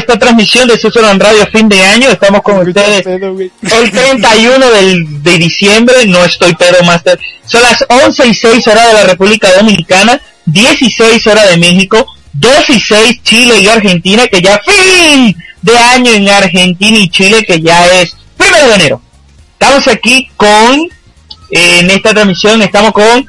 [0.00, 2.08] esta transmisión de Susurran Radio fin de año.
[2.08, 6.06] Estamos con ustedes el 31 del, de diciembre.
[6.06, 7.18] No estoy pedo, Master.
[7.46, 12.70] Son las 11 y 6 horas de la República Dominicana, 16 horas de México, 2
[12.70, 17.60] y 6 Chile y Argentina, que ya fin de año en Argentina y Chile, que
[17.60, 19.02] ya es primero de enero.
[19.52, 20.88] Estamos aquí con,
[21.50, 23.28] en esta transmisión, estamos con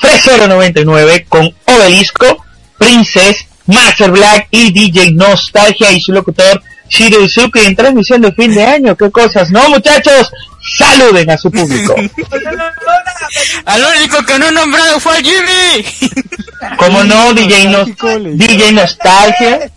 [0.00, 2.44] Fresero99, con Obelisco,
[2.76, 8.54] Princess, Master Black y DJ Nostalgia y su locutor Shiro Izuki en transmisión de fin
[8.54, 8.96] de año.
[8.96, 9.50] ¿Qué cosas?
[9.50, 10.30] No, muchachos,
[10.78, 11.94] saluden a su público.
[13.66, 15.84] Al único que no nombrado fue Jimmy.
[16.78, 19.70] Como no, DJ, no, DJ Nostalgia.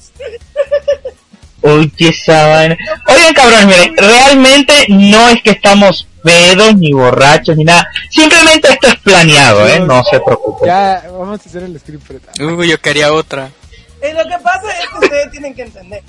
[1.62, 2.78] Uy, qué vaina.
[3.08, 7.88] Oigan, cabrones, miren, realmente no es que estamos pedos ni borrachos ni nada.
[8.10, 9.80] Simplemente esto es planeado, ¿eh?
[9.82, 10.68] No se preocupen.
[10.68, 12.10] Ya, vamos a hacer el script.
[12.40, 13.52] Uy, yo quería otra.
[14.02, 16.04] Eh, lo que pasa es que ustedes tienen que entender.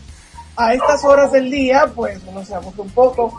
[0.56, 3.32] A estas horas del día, pues uno se aburre un poco.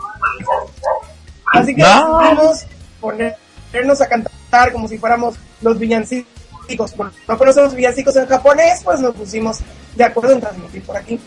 [1.52, 2.18] Así que No.
[2.18, 2.66] decidimos
[3.00, 6.26] ponernos a cantar como si fuéramos los villancicos.
[7.28, 9.58] No conocemos villancicos en japonés, pues nos pusimos
[9.94, 11.20] de acuerdo en transmitir por aquí.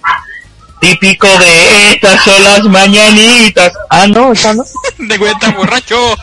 [0.82, 3.72] Típico de estas son las mañanitas.
[3.90, 4.64] Ah, no, esa no.
[5.00, 6.16] De cuenta borracho.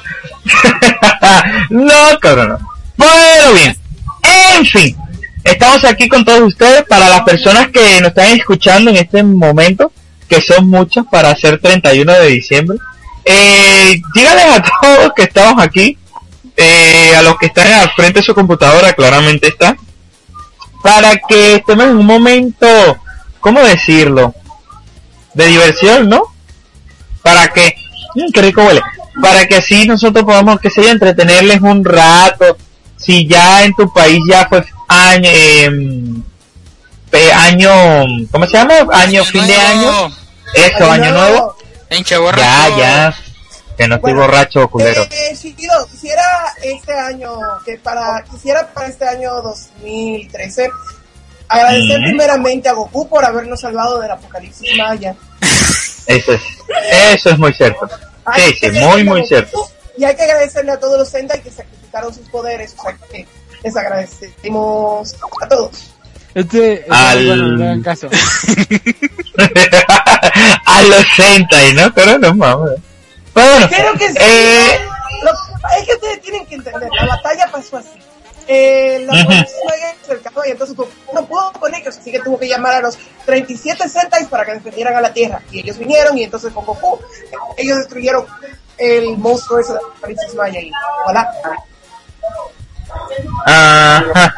[1.70, 2.48] no, cabrón.
[2.50, 2.58] no.
[2.96, 3.76] Bueno, bien.
[4.22, 4.96] En fin,
[5.44, 9.92] estamos aquí con todos ustedes para las personas que nos están escuchando en este momento,
[10.28, 12.78] que son muchas para hacer 31 de diciembre.
[13.24, 15.98] Eh, díganles a todos que estamos aquí,
[16.56, 19.76] eh, a los que están al frente de su computadora, claramente está,
[20.82, 22.66] para que estemos en un momento,
[23.40, 24.34] ¿cómo decirlo?
[25.34, 26.22] De diversión, ¿no?
[27.22, 27.74] Para que,
[28.14, 28.82] mm, qué rico huele,
[29.20, 32.56] para que así nosotros podamos, que sea, entretenerles un rato,
[32.96, 36.22] si ya en tu país ya fue año, em,
[37.12, 37.70] eh, año,
[38.30, 38.74] ¿cómo se llama?
[38.92, 40.10] Año, fin de año,
[40.54, 41.56] eso, año nuevo,
[41.90, 42.42] Hincha borracho.
[42.78, 43.16] ya, ya,
[43.76, 45.02] que no estoy Bueno, borracho, culero.
[45.10, 45.36] Eh,
[45.90, 47.30] quisiera este año,
[47.64, 50.70] que para, quisiera para este año 2013,
[51.48, 55.14] agradecer primeramente a Goku por habernos salvado del apocalipsis maya.
[56.06, 56.42] Eso es,
[57.14, 57.88] eso es muy cierto.
[58.24, 59.70] Hay Sí, muy, muy Goku cierto.
[59.96, 63.26] Y hay que agradecerle a todos los Sentai que sacrificaron sus poderes, o sea que
[63.64, 65.90] les agradecemos a todos.
[66.34, 68.08] Este, este Al- bueno, no hagan caso.
[70.66, 71.92] a los Sentai, ¿no?
[71.94, 72.80] Pero no mames.
[73.32, 74.18] Pero bueno, Creo que sí.
[74.20, 74.78] eh,
[75.22, 75.30] Lo-
[75.78, 77.88] es que ustedes tienen que entender, la batalla pasó así.
[78.46, 82.74] Eh, la se acercó y entonces no pudo con ellos, así que tuvo que llamar
[82.74, 85.40] a los 37 Sentais para que defendieran a la Tierra.
[85.50, 86.98] Y ellos vinieron y entonces con Goku,
[87.56, 88.26] ellos destruyeron
[88.76, 90.70] el monstruo ese de Apocalipsis Maya y
[91.06, 91.30] voilà.
[93.46, 94.34] Ajá.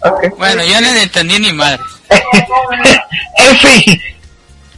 [0.00, 0.38] Ok.
[0.38, 1.82] Bueno, yo no entendí ni madre.
[3.38, 4.02] en fin.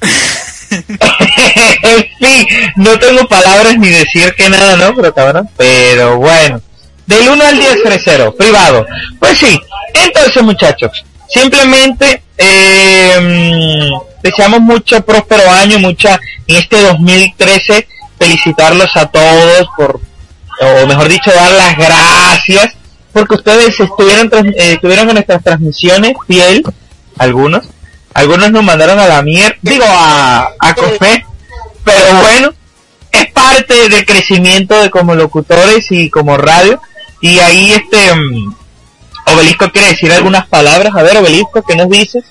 [0.71, 4.95] en fin, no tengo palabras ni decir que nada, ¿no?
[4.95, 6.61] Pero cabrón, pero bueno.
[7.07, 8.87] Del 1 al 10 crecero, privado.
[9.19, 9.59] Pues sí,
[9.95, 13.91] entonces muchachos, simplemente eh,
[14.23, 17.89] deseamos mucho próspero año, mucha en este 2013
[18.19, 20.01] felicitarlos a todos por,
[20.61, 22.75] o mejor dicho, dar las gracias
[23.13, 26.63] porque ustedes estuvieron, eh, estuvieron en nuestras transmisiones fiel,
[27.17, 27.65] algunos,
[28.15, 31.25] algunos nos mandaron a la mierda, digo a, a Cofé,
[31.85, 32.55] pero bueno,
[33.11, 36.81] es parte del crecimiento de como locutores y como radio,
[37.21, 38.55] y ahí este mm,
[39.35, 42.25] Obelisco quiere decir algunas palabras, a ver Obelisco, ¿qué nos dices?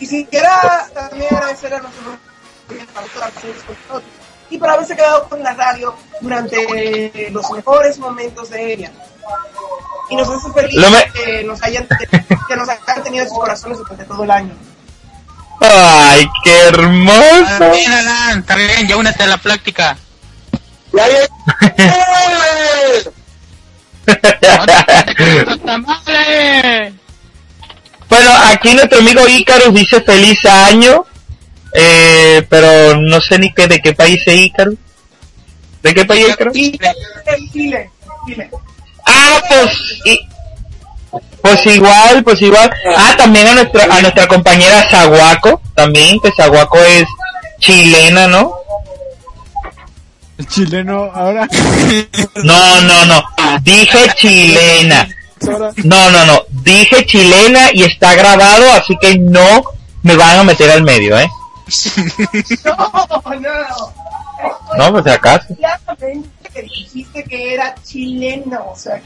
[0.00, 2.27] Y quisiera también agradecer a nuestros
[4.50, 8.90] y por haberse quedado con la radio durante los mejores momentos de ella.
[10.10, 11.86] Y nos hace feliz me- que, nos hayan,
[12.48, 14.54] que nos hayan tenido en sus corazones durante todo el año.
[15.60, 17.70] ¡Ay, qué Está hermoso!
[17.72, 19.96] bien, Alan, está bien, ya únete a la práctica.
[20.92, 21.04] ¡Los
[25.64, 26.92] tamales!
[28.08, 31.04] Bueno, aquí nuestro amigo Ícaros dice feliz año,
[31.74, 34.74] eh, pero no sé ni qué, de qué país es Ícaros.
[35.82, 36.52] ¿De qué país es?
[36.52, 36.78] Chile,
[37.52, 37.90] Chile,
[38.26, 38.50] Chile.
[39.06, 39.72] Ah, pues,
[40.04, 40.20] y-
[41.40, 42.70] pues igual, pues igual.
[42.96, 47.04] Ah, también a nuestra, a nuestra compañera Zaguaco, también, que Zaguaco es
[47.60, 48.54] chilena, ¿no?
[50.36, 51.48] El chileno ahora.
[52.44, 53.22] No, no, no,
[53.62, 55.08] dije chilena.
[55.84, 59.62] No, no, no, dije chilena y está grabado, así que no
[60.02, 61.28] me van a meter al medio, ¿eh?
[62.64, 63.92] No, no.
[64.76, 65.46] No, pues si acaso.
[65.56, 69.00] Claramente que dijiste que era chileno, o sea,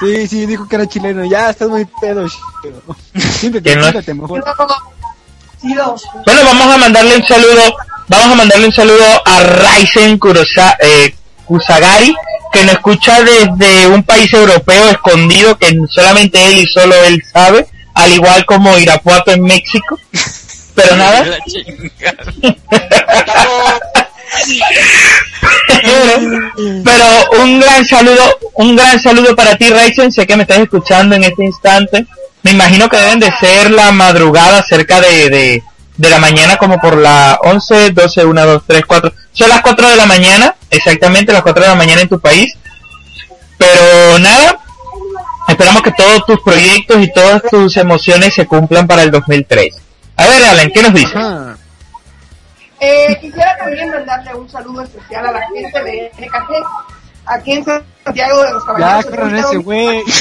[0.00, 1.24] Sí, sí, dijo que era chileno.
[1.24, 2.82] Ya, estás muy pedo, chido.
[3.14, 4.44] Siéntete, Que no- siéntate mejor.
[5.62, 7.76] Bueno, vamos a mandarle un saludo,
[8.08, 11.14] vamos a mandarle un saludo a Raisen Kurosa- eh,
[11.44, 12.14] Kusagari,
[12.52, 17.68] que nos escucha desde un país europeo escondido que solamente él y solo él sabe,
[17.94, 19.98] al igual como Irapuato en México.
[20.74, 21.24] Pero nada,
[26.84, 27.04] pero
[27.42, 30.12] un gran saludo, un gran saludo para ti, Raisen.
[30.12, 32.06] Sé que me estás escuchando en este instante.
[32.42, 35.62] Me imagino que deben de ser la madrugada cerca de, de,
[35.96, 39.12] de la mañana, como por la 11, 12, 1, 2, 3, 4.
[39.32, 42.54] Son las 4 de la mañana, exactamente las 4 de la mañana en tu país.
[43.58, 44.58] Pero nada,
[45.48, 49.82] esperamos que todos tus proyectos y todas tus emociones se cumplan para el 2003.
[50.16, 51.16] A ver, Alan, ¿qué nos dices?
[51.16, 51.56] Ajá.
[52.80, 56.64] Eh, quisiera también mandarle un saludo especial a la gente de NKG,
[57.26, 59.04] aquí en Santiago de los Ya, Caballeros.
[59.06, 60.02] corran ese güey.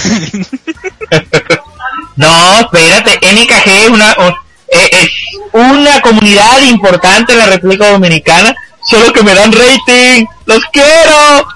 [2.15, 5.09] No, espérate, NKG es una, eh, es
[5.53, 8.53] una comunidad importante en la República Dominicana,
[8.83, 11.47] solo que me dan rating, los quiero.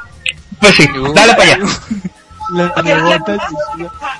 [0.59, 1.65] Pues sí, dale para allá.
[2.51, 3.37] La Y nebotas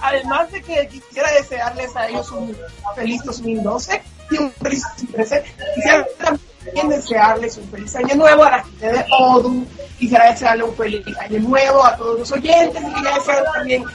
[0.07, 2.56] además, de que quisiera desearles a ellos un
[2.96, 5.44] feliz 2012 y un feliz 2013,
[5.75, 9.66] quisiera también desearles un feliz año nuevo a la gente de ODU,
[10.00, 13.86] quisiera desearle un feliz año nuevo a todos los oyentes y quisiera desearle también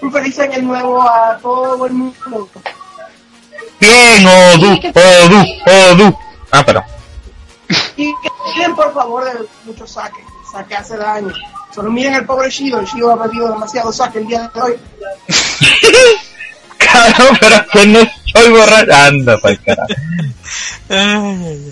[0.00, 2.48] un feliz año nuevo a todo el mundo.
[3.80, 6.18] Bien, Odu, Odu, Odu.
[6.50, 6.84] Ah, perdón.
[7.96, 11.32] Y que por favor de mucho saque, el saque hace daño.
[11.78, 14.74] Solo miren al pobre Shido, el Shido ha bebido demasiado saque el día de hoy.
[16.76, 18.92] Cabrón, pero que no estoy borracho.
[18.92, 19.94] Anda, pa'l carajo.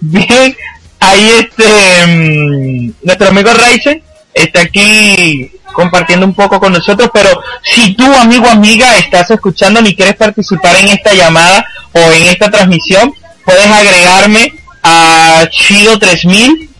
[0.00, 0.56] Bien,
[1.00, 4.00] ahí este mm, nuestro amigo Ryzen
[4.32, 9.96] está aquí compartiendo un poco con nosotros, pero si tú amigo amiga estás escuchando y
[9.96, 13.12] quieres participar en esta llamada o en esta transmisión,
[13.44, 14.54] puedes agregarme
[14.84, 16.71] a Chido 3000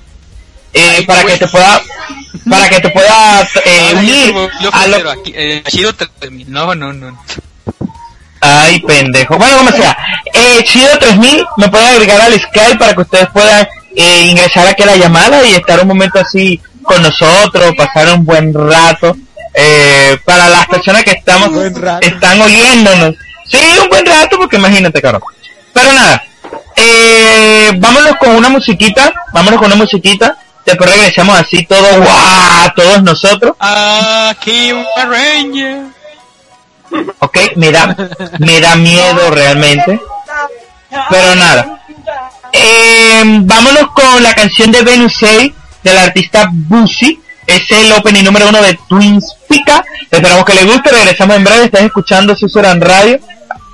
[0.74, 1.82] eh, para que te pueda
[2.48, 4.34] para que te pueda eh, unir
[4.72, 6.50] a lo aquí, eh, Chido 3000.
[6.50, 7.18] No, no, no.
[8.40, 9.38] Ay, pendejo.
[9.38, 9.96] Bueno, como sea.
[10.32, 14.82] Eh, Chido 3000 me puede agregar al Skype para que ustedes puedan eh, ingresar aquí
[14.82, 19.16] a la llamada y estar un momento así con nosotros, pasar un buen rato.
[19.54, 21.50] Eh, para las personas que estamos,
[22.00, 23.14] están oyéndonos.
[23.46, 25.22] Sí, un buen rato porque imagínate, cabrón.
[25.72, 26.24] Pero nada.
[26.76, 29.12] Eh, vámonos con una musiquita.
[29.32, 30.36] Vámonos con una musiquita.
[30.64, 32.72] Después regresamos así todos, ¡guau!
[32.76, 33.54] Todos nosotros.
[33.58, 35.86] Aquí Ranger.
[37.18, 37.96] Ok, me da,
[38.38, 40.00] me da miedo realmente.
[41.10, 41.80] Pero nada.
[42.52, 45.52] Eh, vámonos con la canción de Venus 6
[45.82, 47.20] del artista Busi.
[47.46, 49.84] Es el opening número uno de Twins Pica.
[50.10, 50.90] Esperamos que les guste.
[50.90, 51.64] Regresamos en breve.
[51.64, 53.18] Estás escuchando Susuran Radio.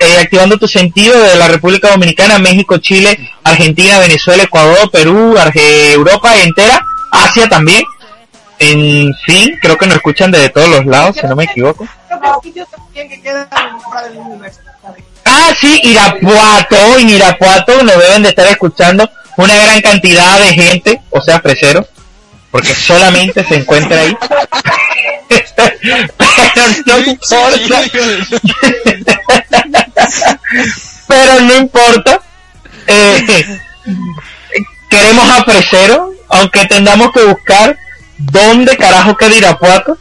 [0.00, 5.93] Eh, activando tu sentido de la República Dominicana, México, Chile, Argentina, Venezuela, Ecuador, Perú, Arge-
[5.93, 7.83] Europa entera, Asia también.
[8.61, 11.87] En fin, creo que nos escuchan desde todos los lados, si no me equivoco.
[15.25, 16.99] Ah, sí, Irapuato.
[16.99, 21.87] En Irapuato nos deben de estar escuchando una gran cantidad de gente, o sea, freseros,
[22.50, 24.17] porque solamente se encuentra ahí.
[25.28, 27.83] Pero no importa.
[31.09, 32.21] Pero no importa.
[32.87, 33.59] Eh,
[34.90, 37.76] queremos a Fresero, aunque tengamos que buscar
[38.19, 39.99] dónde carajo queda Irapuato.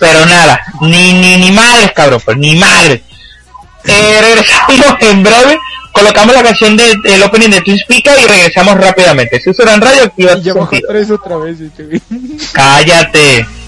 [0.00, 3.02] Pero nada, ni, ni, ni madres, cabrón, pues ni madres.
[3.84, 5.58] Eh, regresamos en breve,
[5.92, 9.40] colocamos la canción de- del opening de Twin Speaker y regresamos rápidamente.
[9.40, 10.50] Susurran Radio, activa Y
[11.10, 12.00] otra vez este.
[12.52, 13.61] Cállate.「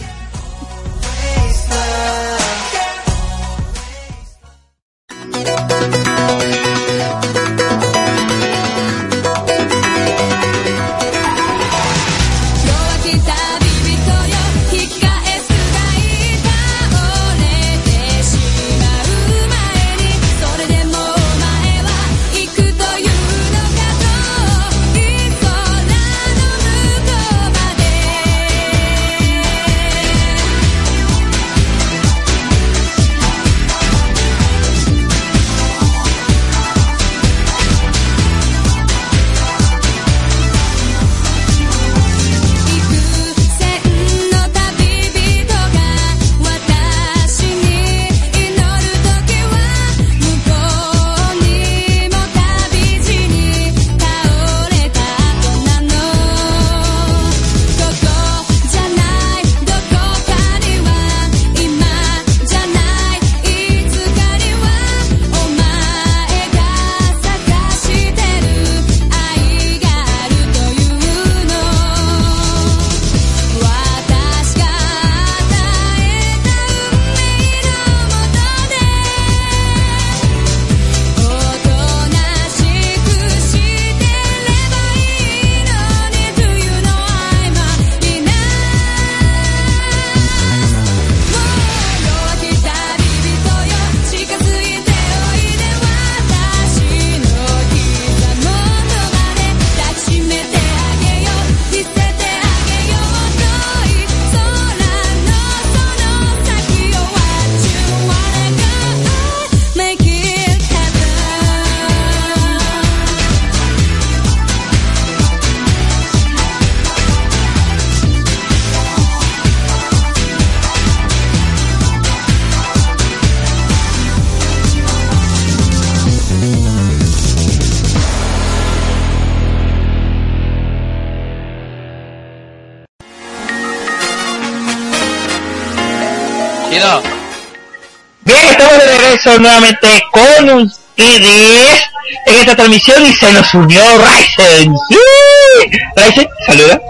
[139.27, 141.83] nuevamente con ustedes
[142.27, 144.75] en esta transmisión y se nos unió Ryzen.
[144.89, 145.79] ¡Sí!
[145.97, 146.81] Ryzen, saluda.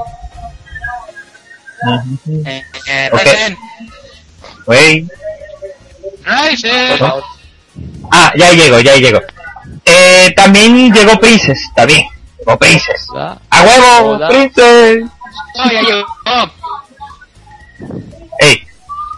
[2.45, 3.11] Eh, eh.
[3.13, 3.59] Ryzen,
[4.67, 5.09] Wey.
[6.25, 6.99] Ryzen.
[8.11, 9.21] Ah, ya llegó, ya llegó.
[9.85, 12.05] Eh, también llegó Princess, está bien.
[12.39, 13.07] Llegó Princess.
[13.15, 14.29] ¡A huevo.
[14.29, 15.05] Princess!
[15.57, 16.07] No, ya llegó.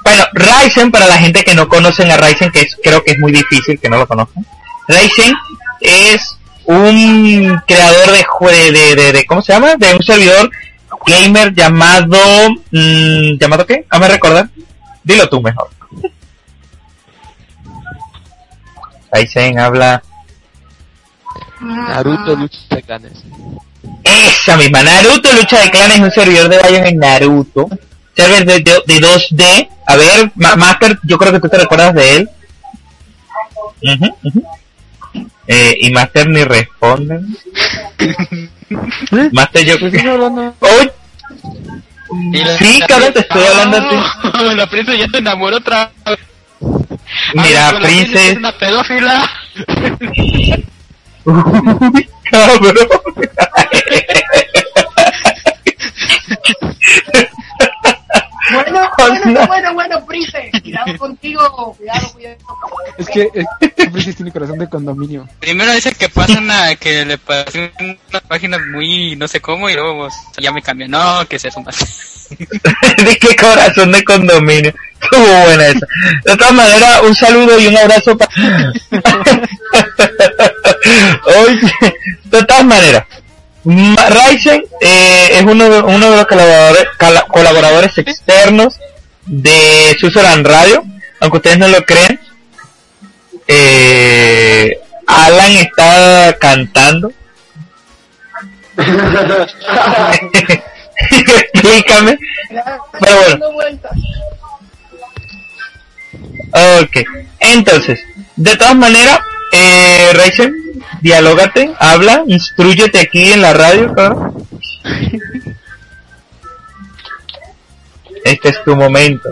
[0.07, 3.19] Bueno, Ryzen, para la gente que no conocen a Ryzen, que es, creo que es
[3.19, 4.47] muy difícil que no lo conozcan.
[4.87, 5.35] Ryzen
[5.81, 8.25] es un creador de,
[8.73, 9.75] de, de, de- ¿cómo se llama?
[9.75, 10.49] De un servidor
[11.09, 12.17] gamer llamado,
[12.71, 13.85] mm, ¿llamado qué?
[13.91, 14.49] Hazme recordar.
[15.03, 15.71] Dilo tú mejor.
[19.13, 20.01] Ryzen habla
[21.61, 23.13] Naruto lucha de clanes.
[24.05, 24.85] esa misma.
[24.85, 27.69] Naruto Lucha de Clanes es un servidor de Bion en Naruto.
[28.17, 29.69] Server de, de, de 2D.
[29.87, 32.28] A ver, Ma- Master, yo creo que tú te recuerdas de él.
[35.49, 37.37] Eh, y Master ni responden.
[39.33, 40.12] Master, yo creo ¿Qué que.
[42.59, 43.97] Sí, cabrón, te estoy hablando a ti.
[44.23, 46.19] Ah, La princesa ya se enamoró otra vez.
[47.35, 48.26] Mira, Ah, pero la princesa.
[48.33, 49.31] Es una pedófila.
[51.25, 52.88] Uy, cabrón.
[58.99, 60.51] Bueno, bueno, bueno, bueno, Prince.
[60.63, 61.75] Cuidado contigo.
[61.79, 62.37] Cuidado, cuidado.
[62.99, 63.47] Es que es,
[63.91, 65.29] Princess tiene corazón de condominio.
[65.41, 69.75] Primero dice que pasa una, que le pasó una página muy no sé cómo y
[69.75, 70.89] luego pues, ya me cambió.
[70.89, 71.77] No, que es eso más.
[72.29, 74.73] de qué corazón de condominio.
[75.01, 75.87] Estuvo buena esa.
[76.25, 78.33] De todas maneras, un saludo y un abrazo para...
[81.27, 81.73] Oye,
[82.25, 83.25] de todas maneras, Ma-
[83.66, 86.87] Ryzen eh, es uno de, uno de los colaboradores,
[87.28, 88.78] colaboradores externos
[89.26, 90.85] de Susaran Radio,
[91.18, 92.20] aunque ustedes no lo crean.
[93.49, 97.12] Eh, Alan está cantando.
[101.52, 102.18] Explícame.
[103.00, 103.80] Pero bueno.
[106.52, 106.99] Ok,
[107.40, 107.99] entonces,
[108.37, 109.18] de todas maneras,
[109.52, 110.54] eh, Raizen,
[111.00, 114.47] dialógate, habla, instruyete aquí en la radio, cabrón.
[118.25, 119.29] Este es tu momento.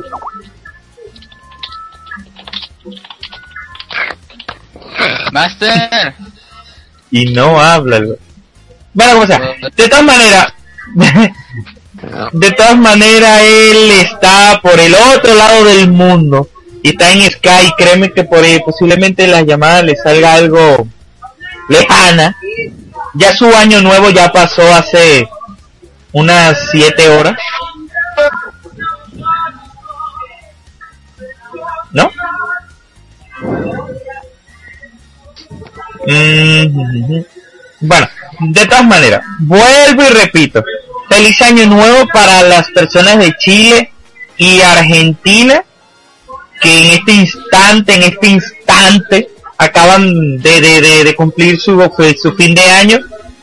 [5.32, 6.14] Master.
[7.10, 8.00] Y no habla.
[8.92, 9.40] Bueno, como sea,
[9.76, 10.52] de todas maneras,
[12.32, 16.48] de todas maneras, él está por el otro lado del mundo
[16.82, 17.72] y está en Sky.
[17.76, 20.86] Créeme que por ahí posiblemente la llamada le salga algo
[21.68, 22.36] lejana.
[23.14, 25.28] Ya su año nuevo ya pasó hace
[26.12, 27.36] unas siete horas.
[31.92, 32.10] ¿No?
[36.06, 37.22] Mm,
[37.80, 38.08] Bueno,
[38.40, 40.62] de todas maneras, vuelvo y repito,
[41.08, 43.92] feliz año nuevo para las personas de Chile
[44.36, 45.62] y Argentina
[46.60, 49.28] que en este instante, en este instante,
[49.64, 51.78] acaban de, de, de, de cumplir su,
[52.20, 52.98] su fin de año.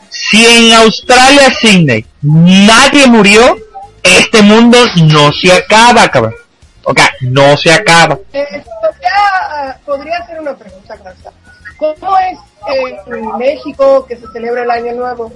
[0.09, 3.57] Si en Australia, Sydney, nadie murió,
[4.03, 6.35] este mundo no se acaba, cabrón.
[6.83, 8.17] Ok, no se acaba.
[8.33, 11.31] Eh, podría, podría hacer una pregunta, Grasa.
[11.77, 12.37] ¿Cómo es
[12.73, 15.31] eh, en México que se celebra el Año Nuevo?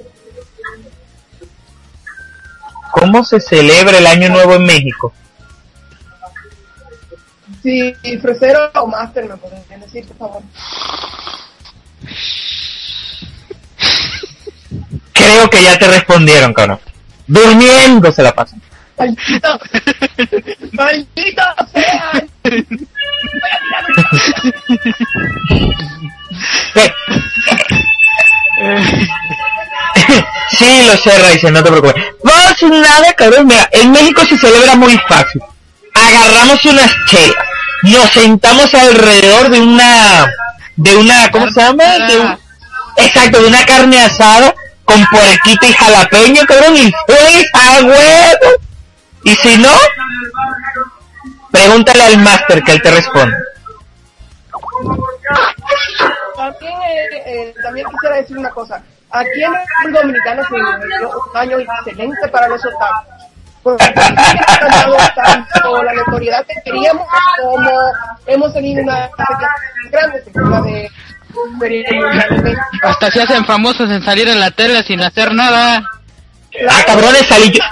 [2.91, 5.11] ¿Cómo se celebra el año nuevo en México?
[7.65, 10.43] Si Fresero o Master me podrían decir, por favor.
[15.11, 16.79] Creo que ya te respondieron, cabrón.
[17.25, 18.61] Durmiendo se la pasan.
[18.99, 19.59] ¡Maldito!
[20.73, 21.41] ¡Maldito
[21.73, 22.23] sea!
[26.73, 26.91] Sí.
[30.51, 32.03] Sí, lo sé, Raizen, no te preocupes.
[32.23, 33.47] Vamos nada, cabrón.
[33.47, 35.41] Mira, en México se celebra muy fácil.
[35.95, 37.45] Agarramos unas chelas,
[37.83, 40.31] nos sentamos alrededor de una,
[40.75, 41.83] de una, ¿cómo se llama?
[42.97, 44.53] Exacto, de una carne asada
[44.85, 47.51] con puerquita y jalapeño, cabrón, y pues
[47.83, 48.63] huevo.
[49.23, 49.71] Y si no,
[51.51, 53.35] pregúntale al máster que él te responde.
[56.35, 58.81] También, eh, eh, también quisiera decir una cosa.
[59.11, 59.53] Aquí en
[59.85, 62.61] el Dominicano se un año excelente para los.
[63.65, 67.07] Porque hemos tanto la notoriedad que queríamos
[67.41, 67.71] como
[68.27, 69.09] hemos tenido una
[69.91, 70.21] grande,
[70.69, 70.91] de.
[72.83, 75.83] Hasta se hacen famosos en salir en la tele sin hacer nada.
[76.69, 77.63] Ah, cabrones, salí yo.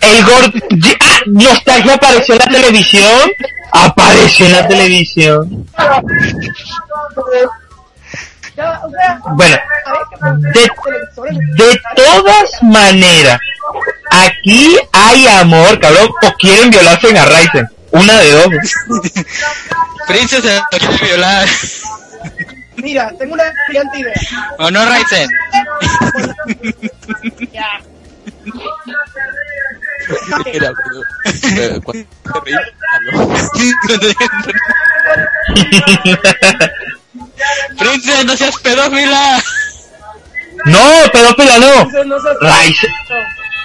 [0.00, 0.58] El gordo.
[1.00, 3.30] Ah, Nostalgia apareció en la televisión.
[3.72, 5.66] apareció en la televisión.
[9.34, 9.56] Bueno,
[10.52, 10.70] de,
[11.64, 13.40] de todas maneras,
[14.10, 17.68] aquí hay amor, cabrón, o quieren violarse a Ryzen.
[17.92, 18.48] Una de dos.
[20.08, 21.48] Princesa quiere violar.
[22.76, 24.14] Mira, tengo una brillante idea.
[24.58, 25.30] ¿O no, Ryzen?
[27.52, 27.80] Ya.
[30.46, 30.72] Era,
[31.54, 32.06] pero, cuando
[37.78, 39.42] Princesa, no seas pedófila.
[40.66, 42.04] no, pedófila no.
[42.04, 42.90] No Ryzen,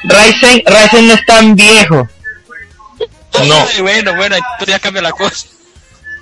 [0.04, 2.10] Ryzen, Ryzen no es tan viejo.
[3.46, 3.56] No.
[3.56, 5.48] Ay, bueno, bueno, entonces ya cambia la cosa.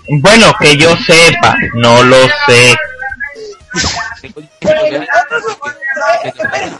[0.10, 2.78] Bueno, que yo sepa, no lo sé.
[4.33, 6.73] Otro su- eh,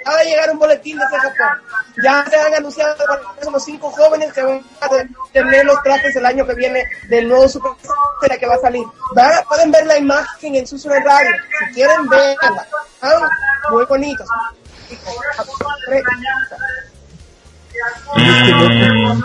[0.00, 1.62] acaba de llegar un boletín desde Japón.
[2.02, 2.94] Ya se han anunciado
[3.50, 7.28] los cinco jóvenes que van a te- tener los trajes el año que viene del
[7.28, 7.72] nuevo Super
[8.38, 8.84] que va a salir.
[9.14, 11.30] Van- pueden ver la imagen en su radio.
[11.68, 12.66] Si quieren verla,
[13.70, 14.26] muy bonitos.
[18.16, 19.22] Mm,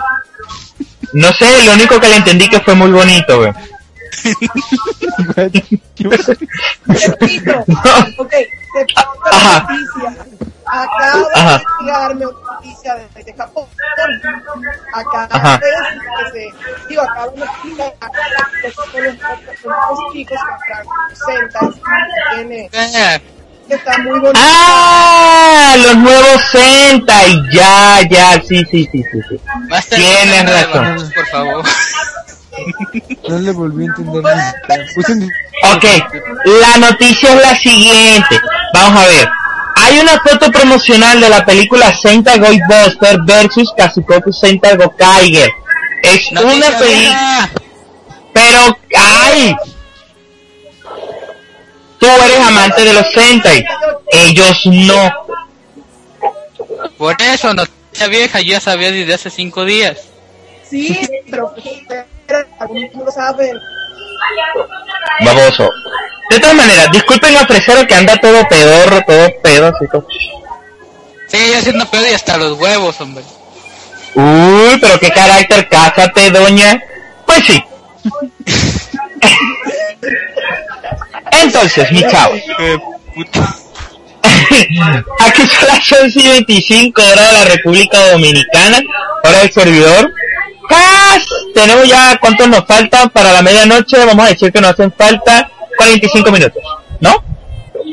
[1.14, 3.52] no sé, lo único que le entendí que fue muy bonito, güey.
[6.86, 7.52] Repito,
[8.18, 9.60] ok, te paso la Ajá.
[9.60, 10.26] noticia.
[10.66, 11.58] Acaba Ajá.
[11.58, 13.66] de llegarme otra noticia desde Japón.
[14.94, 15.60] Acá Ajá.
[15.60, 15.66] que
[16.32, 17.92] se, digo, acá de explicar
[18.62, 19.14] que son los,
[19.60, 20.84] son los chicos que están
[21.50, 22.70] 60, que tiene,
[23.68, 24.40] que está muy bonito.
[24.42, 29.40] Ah, los nuevos Sentai, ya, ya, sí, sí, sí, sí, sí.
[29.94, 30.84] Tienes razón.
[30.84, 31.64] bajos, por favor.
[33.28, 34.24] No le volví a entender
[35.74, 35.84] Ok,
[36.44, 38.40] la noticia es la siguiente.
[38.74, 39.28] Vamos a ver.
[39.76, 45.50] Hay una foto promocional de la película Sentai Buster versus Kazukoku Sentai Gokaiger.
[46.02, 47.50] Es una película...
[48.32, 49.54] Pero, ¡ay!
[51.98, 53.64] Tú eres amante de los Sentai.
[54.10, 55.12] Ellos no.
[56.98, 60.11] Por eso, noticia vieja, yo ya sabía desde hace cinco días.
[60.72, 60.98] Sí,
[61.30, 61.54] pero
[62.58, 63.58] algunos no lo saben.
[65.22, 65.70] Baboso.
[66.30, 70.06] De todas maneras, disculpen a Fresero que anda todo pedorro, todo pedo, así todo.
[71.28, 73.22] Sí, haciendo pedo y hasta los huevos, hombre.
[74.14, 76.82] Uy, pero qué carácter, cásate, doña.
[77.26, 77.62] Pues sí.
[81.32, 82.34] Entonces, mi chavo.
[85.20, 88.80] Aquí son las 11 y 25 horas de la República Dominicana,
[89.22, 90.10] hora del servidor.
[91.54, 94.04] Tenemos ya cuántos nos faltan para la medianoche.
[94.04, 96.62] Vamos a decir que nos hacen falta 45 minutos,
[97.00, 97.22] ¿no?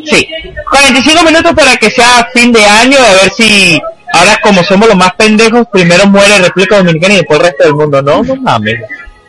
[0.05, 0.27] Sí,
[0.69, 3.79] 45 minutos para que sea fin de año, a ver si
[4.13, 7.75] ahora como somos los más pendejos, primero muere República Dominicana y después el resto del
[7.75, 8.01] mundo.
[8.01, 8.59] No, no.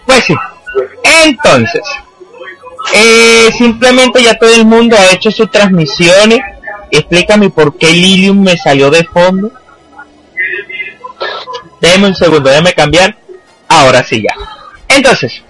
[0.06, 0.34] Pues sí.
[1.02, 1.82] Entonces,
[2.94, 6.40] eh, simplemente ya todo el mundo ha hecho sus transmisiones.
[6.90, 9.50] Explícame por qué Lilium me salió de fondo.
[11.80, 13.16] Déjeme un segundo, déjame cambiar.
[13.70, 14.34] Ahora sí ya.
[14.88, 15.42] Entonces,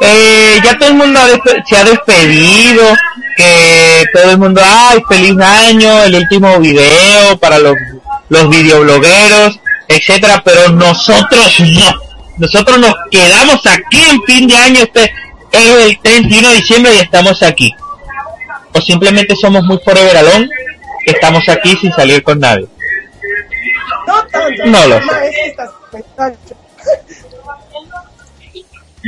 [0.00, 2.84] eh, ya todo el mundo ha se ha despedido,
[3.36, 7.74] que todo el mundo, ay, feliz año, el último video para los,
[8.28, 12.08] los videoblogueros, etcétera, pero nosotros no.
[12.38, 15.12] Nosotros nos quedamos aquí en fin de año, este
[15.50, 17.74] es el 31 de diciembre y estamos aquí.
[18.72, 20.48] O simplemente somos muy forever alone,
[21.04, 22.68] que estamos aquí sin salir con nadie.
[24.06, 24.66] No.
[24.66, 26.38] No lo el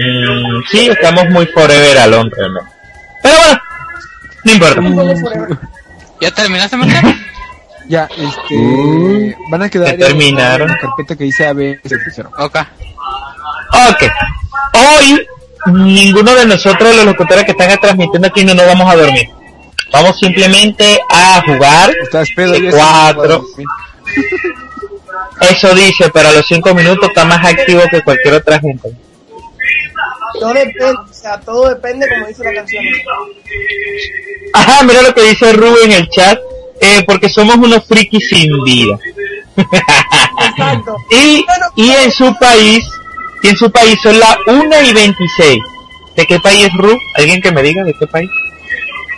[0.01, 2.71] Mm, sí, estamos muy forever alone realmente.
[3.23, 3.61] Pero bueno,
[4.45, 5.69] no importa.
[6.21, 7.03] ¿Ya terminaste, Marta?
[7.89, 8.55] Ya, este.
[8.55, 9.97] Uy, van a quedar.
[9.97, 10.71] terminaron.
[10.71, 12.33] En la carpeta que dice AB se pusieron.
[12.39, 12.57] Ok.
[13.91, 14.05] Ok.
[14.75, 15.27] Hoy,
[15.73, 19.29] ninguno de nosotros, los locutores que están transmitiendo aquí, no nos vamos a dormir.
[19.93, 21.91] Vamos simplemente a jugar.
[22.01, 23.45] Estás pedo cuatro.
[25.41, 28.95] Eso dice, pero a los cinco minutos está más activo que cualquier otra gente.
[30.39, 32.85] Todo depende, o sea, todo depende como dice la canción.
[34.53, 36.39] Ajá, mira lo que dice Rubén en el chat.
[36.81, 38.99] Eh, porque somos unos frikis sin vida.
[39.57, 40.97] Exacto.
[41.11, 41.45] y,
[41.77, 42.83] y en su país,
[43.43, 45.59] y en su país son las 1 y 26.
[46.17, 46.99] ¿De qué país es Ru?
[47.17, 48.31] ¿Alguien que me diga de qué país?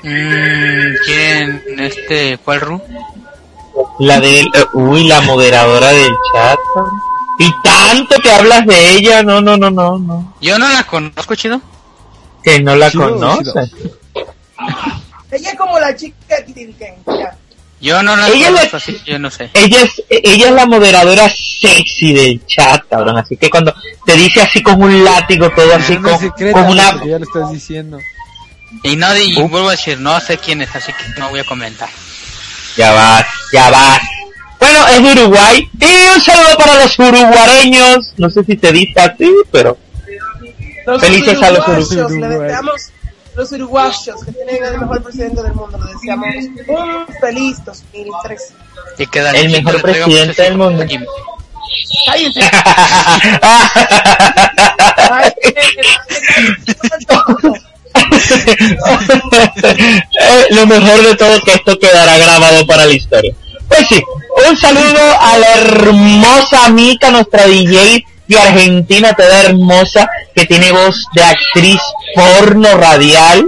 [0.02, 1.62] Mm, ¿Quién?
[1.78, 2.82] Este, ¿cuál Ru?
[4.00, 6.58] La de, eh, uy, la moderadora del chat.
[7.38, 10.34] Y tanto que hablas de ella, no, no, no, no, no.
[10.40, 11.60] Yo no la conozco, chido.
[12.42, 13.70] Que no la Chido, conoce.
[15.30, 16.16] Ella es como la chica.
[17.06, 17.36] Ya.
[17.80, 19.50] Yo no la Ella conozco, la- así que yo no sé.
[19.54, 23.18] Ella es, ella es la moderadora sexy del chat, cabrón.
[23.18, 26.70] Así que cuando te dice así con un látigo, todo así No con, secreta, con
[26.70, 27.04] una...
[27.04, 27.98] ya lo estás diciendo.
[28.84, 31.44] Y no, y vuelvo a decir, no sé quién es, así que no voy a
[31.44, 31.88] comentar.
[32.76, 34.00] Ya vas, ya vas.
[34.62, 35.68] Bueno, es de Uruguay.
[35.80, 38.14] Y un saludo para los uruguareños.
[38.16, 39.76] No sé si te dice así, pero...
[40.86, 42.90] Los Felices a los uruguayos, le deseamos,
[43.34, 46.28] los uruguayos que tienen el mejor presidente del mundo, le deseamos
[46.68, 48.54] un feliz 2013.
[48.98, 50.84] Y queda El mejor presidente del mundo.
[52.06, 52.40] Cállense.
[59.64, 63.34] Eh, lo mejor de todo que esto quedará grabado para la historia.
[63.72, 64.02] Pues sí,
[64.50, 71.06] un saludo a la hermosa Mica, nuestra DJ de Argentina, toda hermosa, que tiene voz
[71.14, 71.80] de actriz
[72.14, 73.46] porno radial.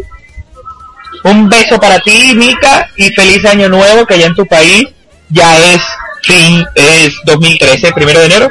[1.25, 4.87] Un beso para ti, Mica, y feliz año nuevo, que ya en tu país
[5.29, 5.83] ya es
[6.23, 8.49] fin, es 2013, primero de enero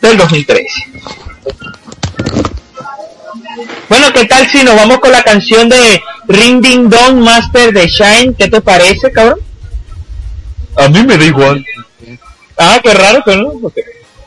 [0.00, 0.64] del 2013.
[3.88, 7.88] Bueno, ¿qué tal si nos vamos con la canción de Ring Ding Dong Master de
[7.88, 8.34] Shine?
[8.38, 9.49] ¿Qué te parece, cabrón?
[10.76, 11.64] A mí me da igual.
[12.58, 13.48] Ah, qué raro que no.
[13.62, 13.74] Ok.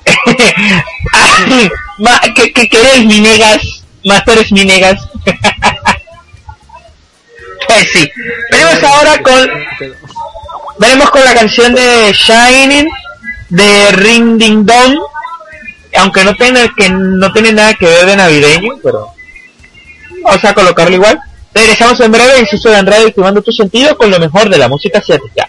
[2.00, 3.84] Ma- ¿Qué, qué, qué eres, mi negas?
[4.06, 5.00] Master es mi negas.
[7.68, 8.10] pues sí.
[8.52, 9.50] Venimos ahora con
[10.80, 12.90] Veremos con la canción de Shining
[13.50, 14.98] de Ring Ding Dong,
[15.98, 19.14] aunque no tiene que no tiene nada que ver de navideño, pero
[20.24, 21.20] vamos a colocarlo igual.
[21.54, 24.68] Regresamos en breve en Suso de Andrade activando tu sentido con lo mejor de la
[24.68, 25.48] música asiática.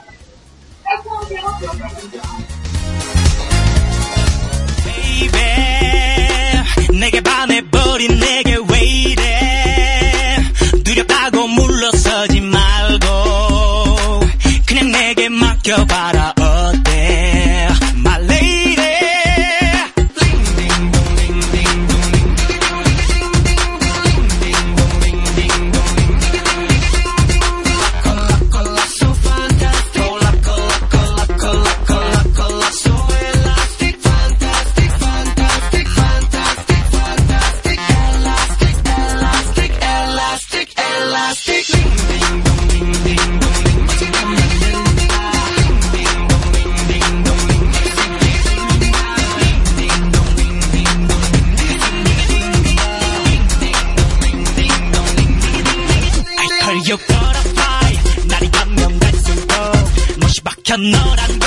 [60.74, 61.43] 못이 박혀 너란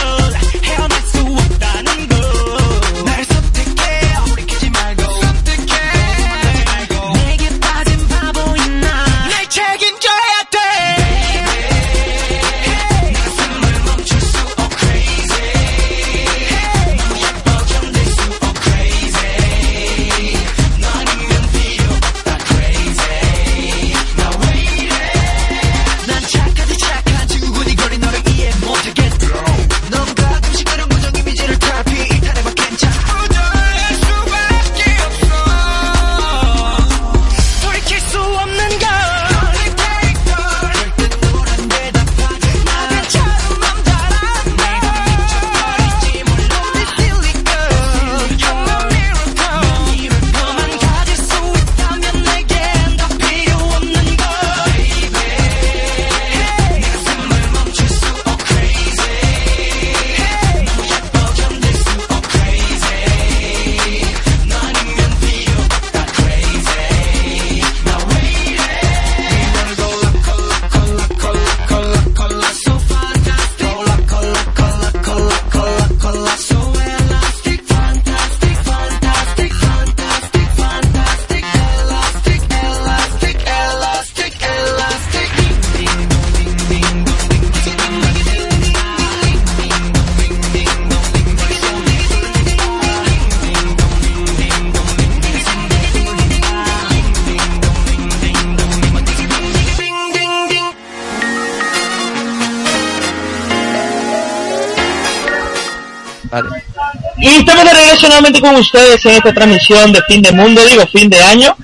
[108.17, 111.55] Nuevamente con ustedes en esta transmisión de fin de mundo, digo fin de año,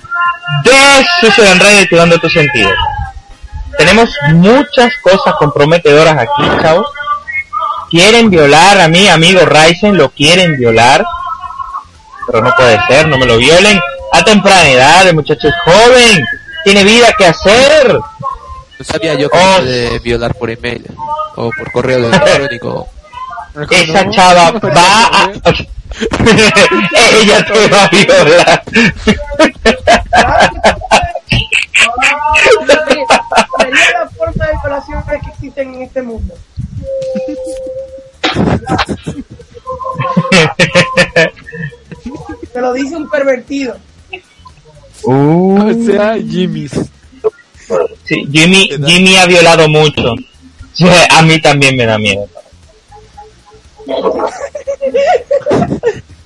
[0.63, 2.69] de Suso de Andrade activando tu sentido.
[3.75, 6.85] Tenemos muchas cosas comprometedoras aquí, chavos.
[7.89, 11.03] Quieren violar a mi amigo Ryzen, lo quieren violar,
[12.27, 13.79] pero no puede ser, no me lo violen.
[14.11, 16.23] A temprana edad, el muchacho es joven,
[16.63, 17.93] tiene vida que hacer.
[17.93, 19.55] No sabía yo que Oh.
[19.55, 20.85] se puede violar por email
[21.35, 22.87] o por correo electrónico.
[23.71, 25.31] Esa chava va a...
[26.25, 28.63] Ella te va a violar.
[33.59, 36.33] Sería la forma de violación que existen en este mundo.
[42.53, 43.77] Te lo dice un pervertido.
[45.03, 46.71] Uh, O sea, Jimmy's.
[48.05, 50.13] sí, Jimmy, Jimmy ha violado mucho.
[51.11, 52.27] A mí también me da miedo.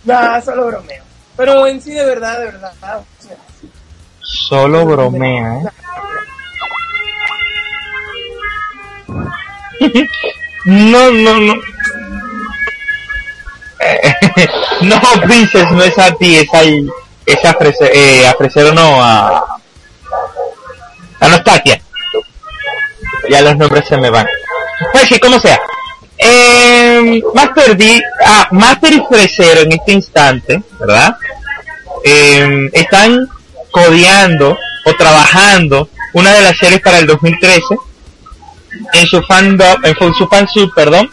[0.13, 1.03] Nada, solo bromeo.
[1.35, 2.71] Pero en sí, de verdad, de verdad.
[2.81, 3.35] o sea,
[4.21, 5.69] Solo bromea, ¿eh?
[10.65, 11.53] No, no, no.
[14.81, 19.01] No, Princess, no es a ti, es a, es a Frese- eh, a Fresero, no,
[19.03, 19.59] a, a.
[23.29, 24.27] Ya los nombres se me van.
[24.91, 25.59] Pues sí, como sea.
[26.17, 31.15] Eh, Master, D, ah, Master y Fresero en este instante, ¿verdad?
[32.03, 33.27] Eh, están
[33.71, 37.75] codeando o trabajando una de las series para el 2013
[38.93, 41.10] en su fandom, en su fansub, perdón,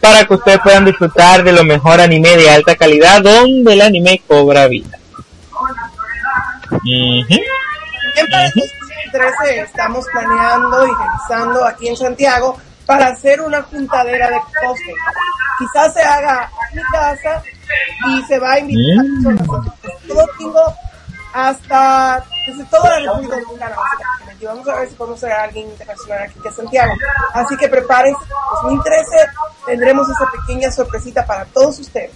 [0.00, 4.22] para que ustedes puedan disfrutar de lo mejor anime de alta calidad donde el anime
[4.26, 4.98] cobra vida.
[6.82, 7.26] Bien,
[8.30, 14.36] para el 2013 estamos planeando y realizando aquí en Santiago para hacer una juntadera de
[14.38, 14.94] cosplay.
[15.58, 17.42] Quizás se haga en mi casa
[18.08, 19.24] y se va a invitar Mm.
[19.24, 20.74] personas desde todo domingo
[21.34, 23.76] hasta desde toda la República Dominicana.
[24.40, 26.92] Y vamos a ver si podemos a alguien internacional aquí de Santiago.
[27.34, 28.20] Así que prepárense.
[28.62, 29.16] 2013
[29.66, 32.12] tendremos esa pequeña sorpresita para todos ustedes.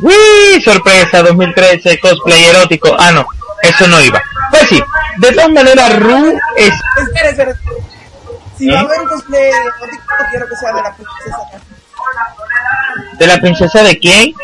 [0.00, 0.62] ¡Uy!
[0.64, 2.96] Sorpresa 2013, cosplay erótico.
[2.98, 3.26] Ah, no,
[3.62, 4.22] eso no iba.
[4.50, 4.82] Pues sí,
[5.18, 7.54] de todas maneras, Ru es Espera, espera.
[8.62, 11.36] Si va a haber cosplay erótico, quiero que sea de la princesa.
[13.18, 14.34] de la princesa de quién?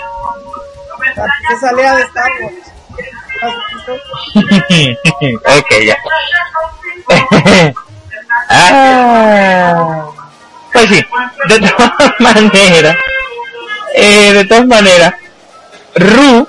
[1.15, 2.57] La princesa Lea de Star Wars.
[5.57, 5.97] Ok, ya.
[8.49, 10.07] ah,
[10.73, 11.05] pues sí,
[11.49, 12.97] de todas maneras,
[13.95, 15.15] eh, de todas maneras,
[15.95, 16.49] Ru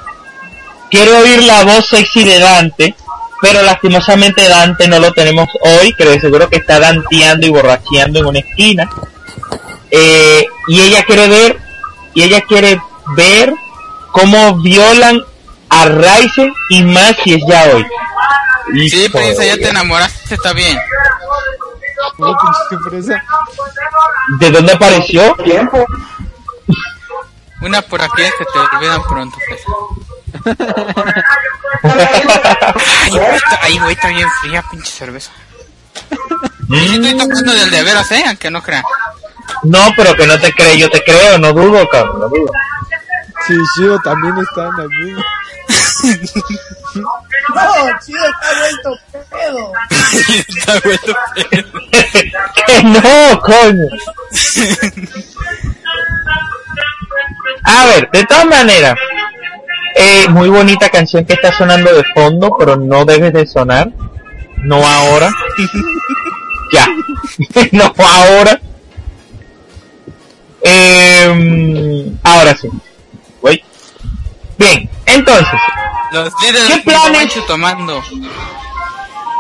[0.90, 2.96] quiere oír la voz sexy de Dante,
[3.42, 8.20] pero lastimosamente Dante no lo tenemos hoy, que de seguro que está danteando y borracheando
[8.20, 8.90] en una esquina.
[9.92, 11.60] Eh, y ella quiere ver,
[12.14, 12.82] y ella quiere
[13.16, 13.54] ver
[14.12, 15.22] cómo violan
[15.70, 17.86] a Ryzen y más si es ya hoy.
[18.90, 20.78] Sí, Hijo princesa, ya te enamoraste, está bien.
[22.20, 22.36] Oh.
[24.40, 25.36] ¿De dónde apareció?
[27.62, 29.62] Una por aquí que te olvidan pronto, pues.
[33.62, 35.32] Ay, güey, está- bien fría, pinche cerveza.
[36.70, 38.24] Sí, estoy tocando del de veras, ¿eh?
[38.28, 38.84] Aunque no crean.
[39.64, 42.52] No, pero que no te cree, yo te creo, no dudo, cabrón, no dudo.
[43.48, 45.14] Sí, Shiro también está en aquí.
[47.56, 47.64] No,
[48.06, 48.90] chido, está vuelto
[49.30, 49.72] pedo.
[50.48, 51.14] está bueno,
[51.50, 51.72] pero-
[52.68, 53.88] que no, coño.
[57.64, 58.96] A ver, de todas maneras,
[60.00, 63.92] eh, muy bonita canción que está sonando de fondo, pero no debes de sonar.
[64.64, 65.30] No ahora.
[66.74, 66.88] ya.
[67.74, 68.62] no ahora.
[70.62, 72.70] Eh, ahora sí.
[73.42, 73.64] Uy.
[74.58, 75.60] Bien, entonces,
[76.12, 77.34] Los líderes ¿Qué planes?
[77.46, 78.02] Tomando.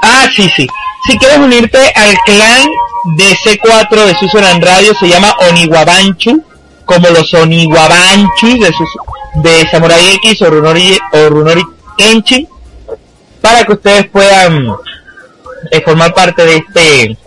[0.02, 0.67] Ah, sí, sí.
[1.08, 2.67] Si quieres unirte al clan
[3.17, 6.43] de C4 de Susuran Radio, se llama Oniwabanchu,
[6.86, 8.89] como los Oniwabanchus de, sus,
[9.36, 11.63] de Samurai X o Runori, o Runori
[11.98, 12.48] Kenshin,
[13.42, 14.76] para que ustedes puedan
[15.72, 17.18] eh, formar parte de este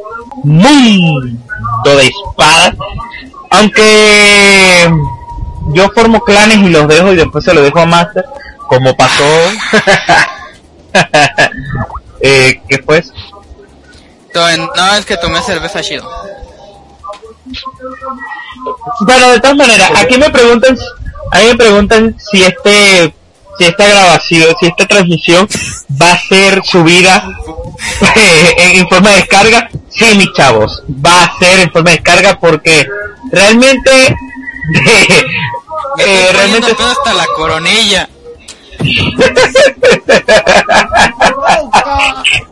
[0.44, 1.38] mundo
[1.84, 2.74] de espadas.
[3.50, 4.90] Aunque
[5.68, 8.24] yo formo clanes y los dejo y después se los dejo a Master,
[8.68, 9.24] como pasó.
[12.20, 13.04] eh, ¿Qué fue
[14.34, 16.08] No, es que tomé cerveza chido.
[19.00, 20.78] Bueno, de todas maneras, aquí me preguntan,
[21.32, 23.14] a mí me preguntan si este,
[23.58, 25.48] si esta grabación, si esta transmisión
[26.00, 27.26] va a ser subida
[28.58, 29.68] en, en forma de descarga.
[29.88, 32.86] Sí, mis chavos, va a ser en forma de descarga porque
[33.30, 34.14] realmente,
[34.68, 34.80] Me
[36.04, 38.08] eh, realmente, pedo hasta la coronilla.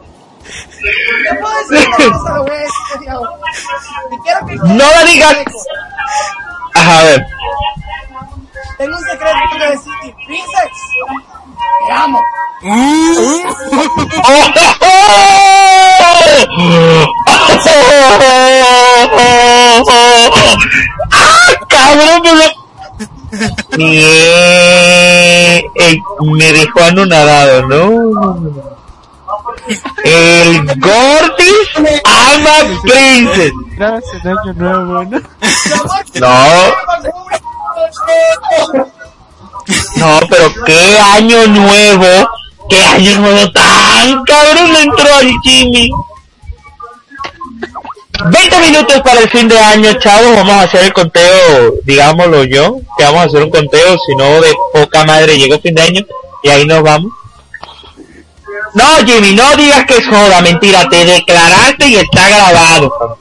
[4.65, 5.37] No lo digas.
[6.75, 7.27] Ajá, a ver.
[8.81, 10.15] Tengo un secreto que decir.
[10.27, 10.73] Princess,
[11.87, 12.25] te amo.
[21.11, 22.23] ¡Ah, cabrón!
[26.39, 28.65] me dejó anonadado, ¿no?
[30.05, 31.69] El Gordis
[32.03, 33.53] ama Princess.
[33.77, 35.21] Gracias, año nuevo, ¿no?
[36.15, 36.31] No,
[39.97, 42.29] no, pero qué año nuevo,
[42.69, 45.91] qué año nuevo tan cabrón le entró al Jimmy.
[48.31, 50.37] 20 minutos para el fin de año, chavos.
[50.37, 54.41] Vamos a hacer el conteo, digámoslo yo, que vamos a hacer un conteo, si no
[54.41, 56.01] de poca madre llegó fin de año
[56.43, 57.13] y ahí nos vamos.
[58.75, 63.19] No, Jimmy, no digas que es joda, mentira, te declaraste y está grabado.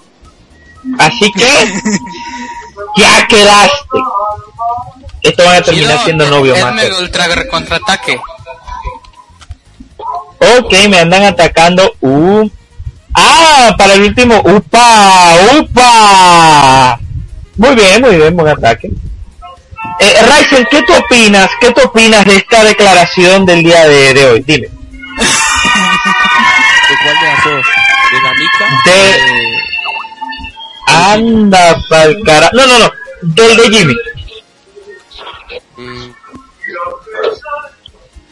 [0.98, 1.48] Así que
[2.98, 4.00] ya quedaste.
[5.22, 6.74] Esto van a terminar Chido, siendo novios es más.
[6.74, 8.20] mega ultra contraataque.
[10.58, 11.94] Ok, me andan atacando.
[12.02, 12.50] Uh.
[13.14, 14.42] Ah, para el último.
[14.46, 15.34] ¡Upa!
[15.60, 17.00] ¡Upa!
[17.58, 18.90] Muy bien, muy bien, buen ataque.
[20.00, 21.50] Eh, Ryzen, ¿qué tú opinas?
[21.60, 24.40] ¿Qué tú opinas de esta declaración del día de, de hoy?
[24.48, 24.68] Dime.
[24.68, 24.72] ¿De
[27.04, 27.66] cuál de las dos?
[28.12, 28.66] ¿De la mica?
[28.86, 29.59] De-
[30.90, 32.50] Anda pa'l cara.
[32.54, 32.92] No, no, no.
[33.22, 33.96] Del de Jimmy.
[35.78, 36.12] mm,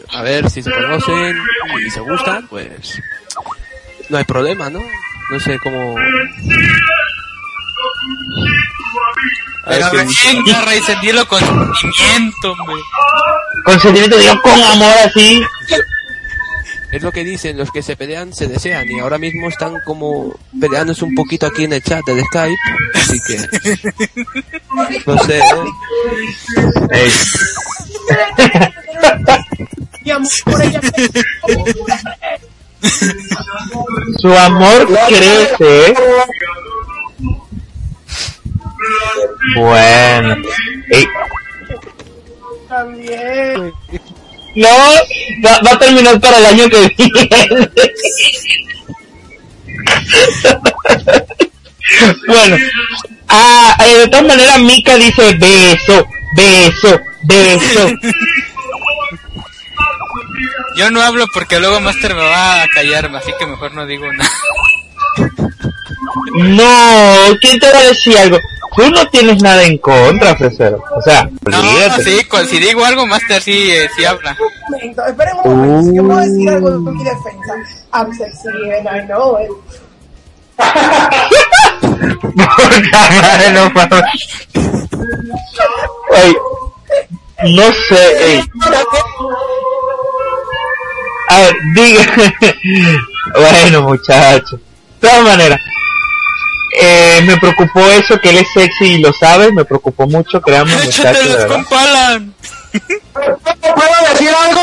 [0.10, 1.38] a ver, si se conocen
[1.86, 3.00] y se gustan, pues
[4.10, 4.82] no hay problema, ¿no?
[5.30, 5.96] No sé cómo...
[9.66, 12.76] A ver, Pero venga, Raizen, dilo con sentimiento, hombre.
[13.66, 15.46] Consentimiento, digo, con amor así.
[16.92, 20.34] Es lo que dicen, los que se pelean se desean y ahora mismo están como
[20.60, 22.56] peleándose un poquito aquí en el chat del Skype,
[22.96, 23.38] así que
[25.06, 25.40] no sé,
[26.92, 27.12] ¿eh?
[34.22, 35.94] Su amor crece.
[39.56, 40.37] Bueno.
[45.48, 47.70] Va, va a terminar para el año que viene.
[52.28, 52.58] bueno,
[53.30, 57.90] ah, eh, de todas maneras Mika dice beso, beso, beso.
[60.76, 64.12] Yo no hablo porque luego Master me va a callarme, así que mejor no digo
[64.14, 64.30] nada.
[66.36, 68.40] No, ¿quién te va a decir algo?
[68.76, 70.84] Tú no tienes nada en contra, Fresero.
[70.96, 71.62] O sea, No,
[72.04, 74.38] sí, si digo algo, Master sí, eh, sí habla.
[74.78, 75.90] Momento, esperen un momento.
[75.90, 77.54] Si yo puedo decir algo de mi defensa.
[77.94, 79.50] I'm sexy and I know it.
[82.36, 83.72] Madre, no.
[86.16, 86.36] Ey,
[87.56, 88.44] no sé, ey.
[91.30, 92.02] A ver, diga.
[93.36, 94.60] bueno, muchachos.
[95.02, 95.60] De todas maneras,
[96.82, 100.74] eh, me preocupó eso, que él es sexy y lo sabes, me preocupó mucho, créanme,
[100.84, 101.48] Échatelos verdad.
[101.48, 102.34] con Palan.
[103.14, 104.62] ¿Puedo decir algo?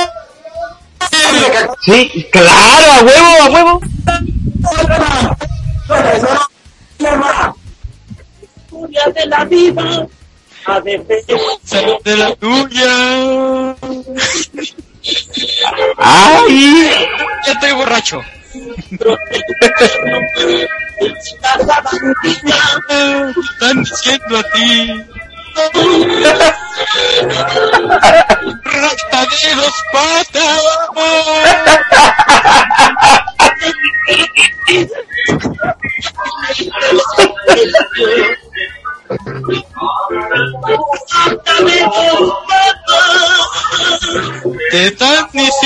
[1.84, 3.80] Sí, claro, a huevo, a huevo.
[9.14, 10.06] de la vida.
[10.66, 11.22] A defender.
[11.64, 13.76] Salud de la tuya.
[15.98, 16.90] Ay,
[17.46, 18.22] Ya estoy borracho.
[23.52, 25.04] Están diciendo a ti.
[28.64, 30.60] Rata de dos patas.
[44.70, 45.63] Te están diciendo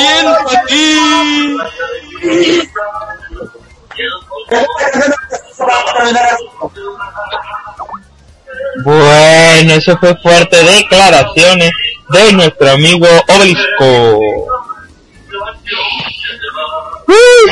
[9.08, 11.70] Bueno, eso fue fuerte declaraciones
[12.10, 14.20] de nuestro amigo Obelisco.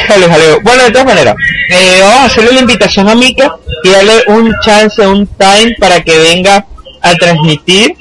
[0.07, 0.61] Jaleo.
[0.63, 1.35] Bueno, de todas maneras,
[1.71, 6.03] eh, vamos a hacerle la invitación a Mika y darle un chance, un time para
[6.03, 6.67] que venga
[7.01, 7.97] a transmitir,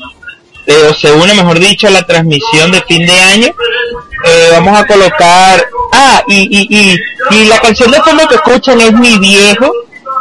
[0.68, 3.48] eh, o se une, mejor dicho, a la transmisión de fin de año.
[3.48, 8.82] Eh, vamos a colocar, ah, y, y, y, y la canción de fondo que escuchan
[8.82, 9.72] es Mi Viejo,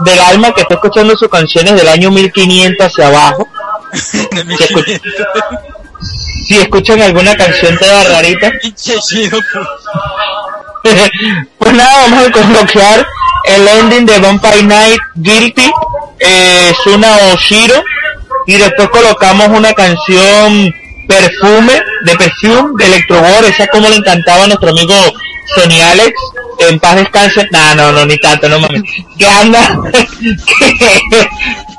[0.01, 3.49] del alma que está escuchando sus canciones del año 1500 hacia abajo.
[3.95, 5.01] Si, escu-
[6.47, 8.51] si escuchan alguna canción toda rarita,
[11.59, 11.73] pues.
[11.75, 13.07] nada, vamos a colocar
[13.47, 15.71] el ending de Vampire Night Guilty,
[16.19, 17.83] eh, Suna Oshiro,
[18.47, 20.75] y después colocamos una canción
[21.09, 24.95] Perfume, de Perfume, de Electro War, esa como le encantaba a nuestro amigo
[25.55, 26.13] Sony Alex,
[26.59, 28.83] en paz descanse, nah, no, no, ni tanto, no mames,
[29.19, 31.27] que anda, que,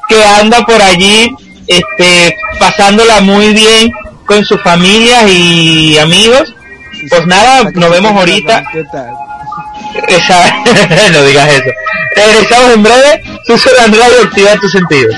[0.09, 1.30] que anda por allí,
[1.67, 3.91] este, pasándola muy bien
[4.26, 6.53] con su familia y amigos,
[7.09, 8.63] Pues nada, nos vemos ahorita.
[10.07, 10.55] Esa-
[11.11, 11.71] no digas eso.
[12.15, 13.23] Regresamos en breve.
[13.45, 15.15] Susurran Radio activa tus sentidos.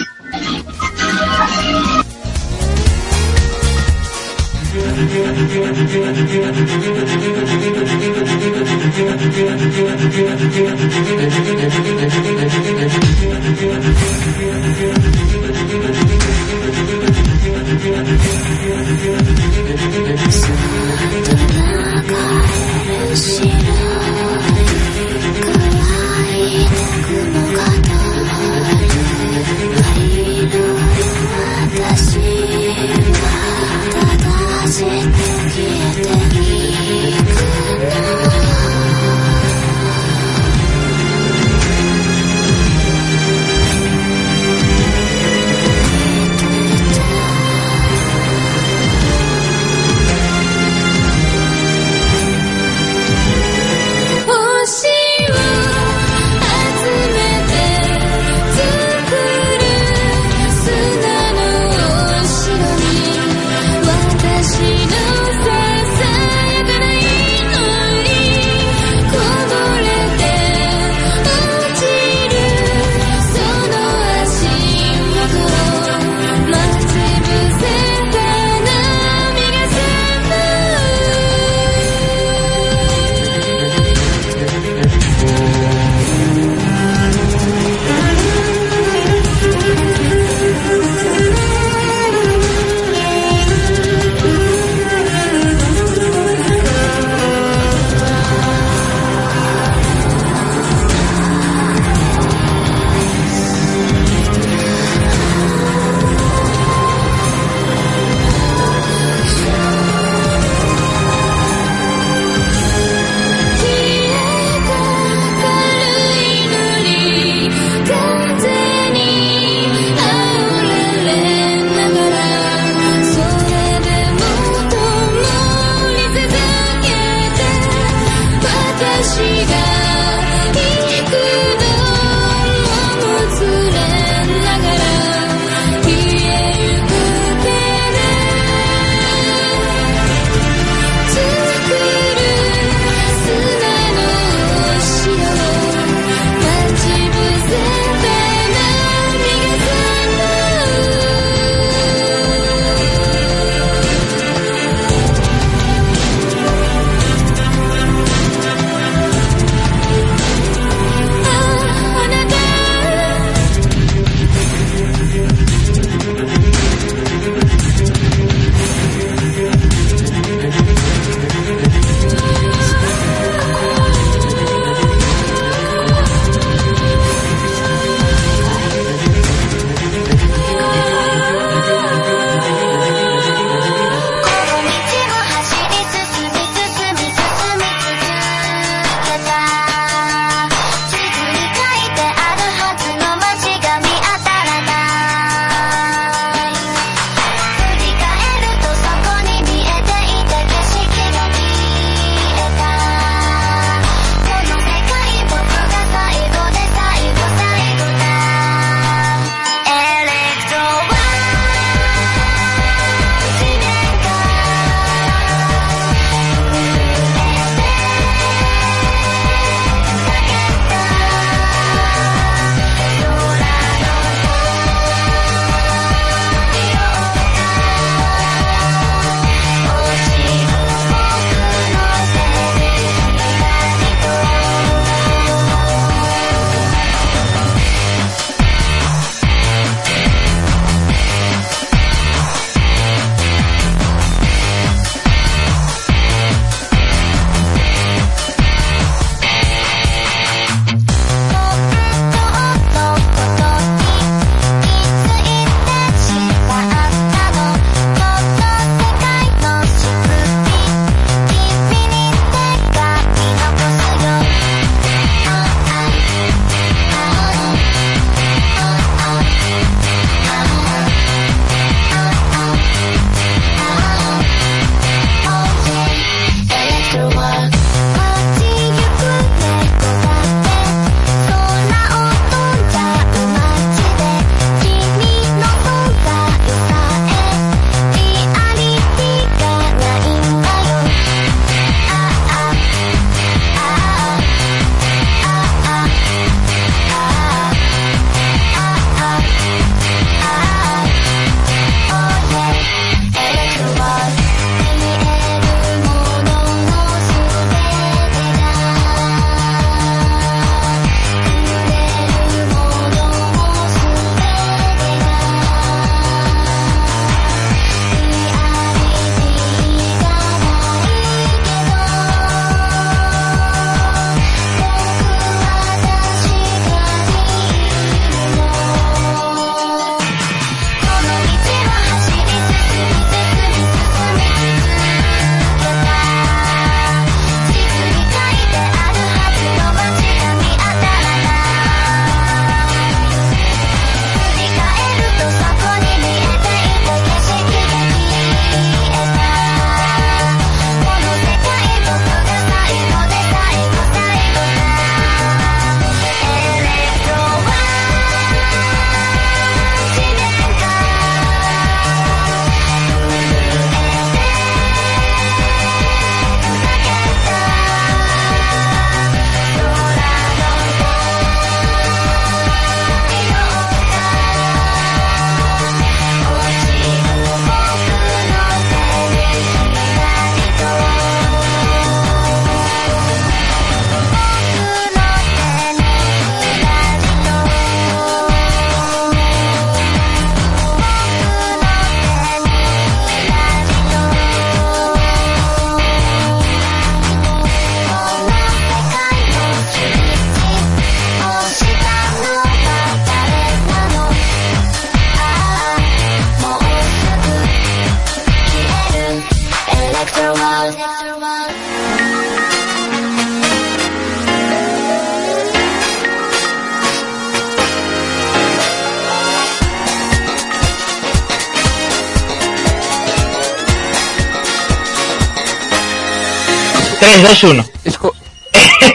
[427.00, 427.66] 3, 2, 1.
[427.86, 428.14] Esco-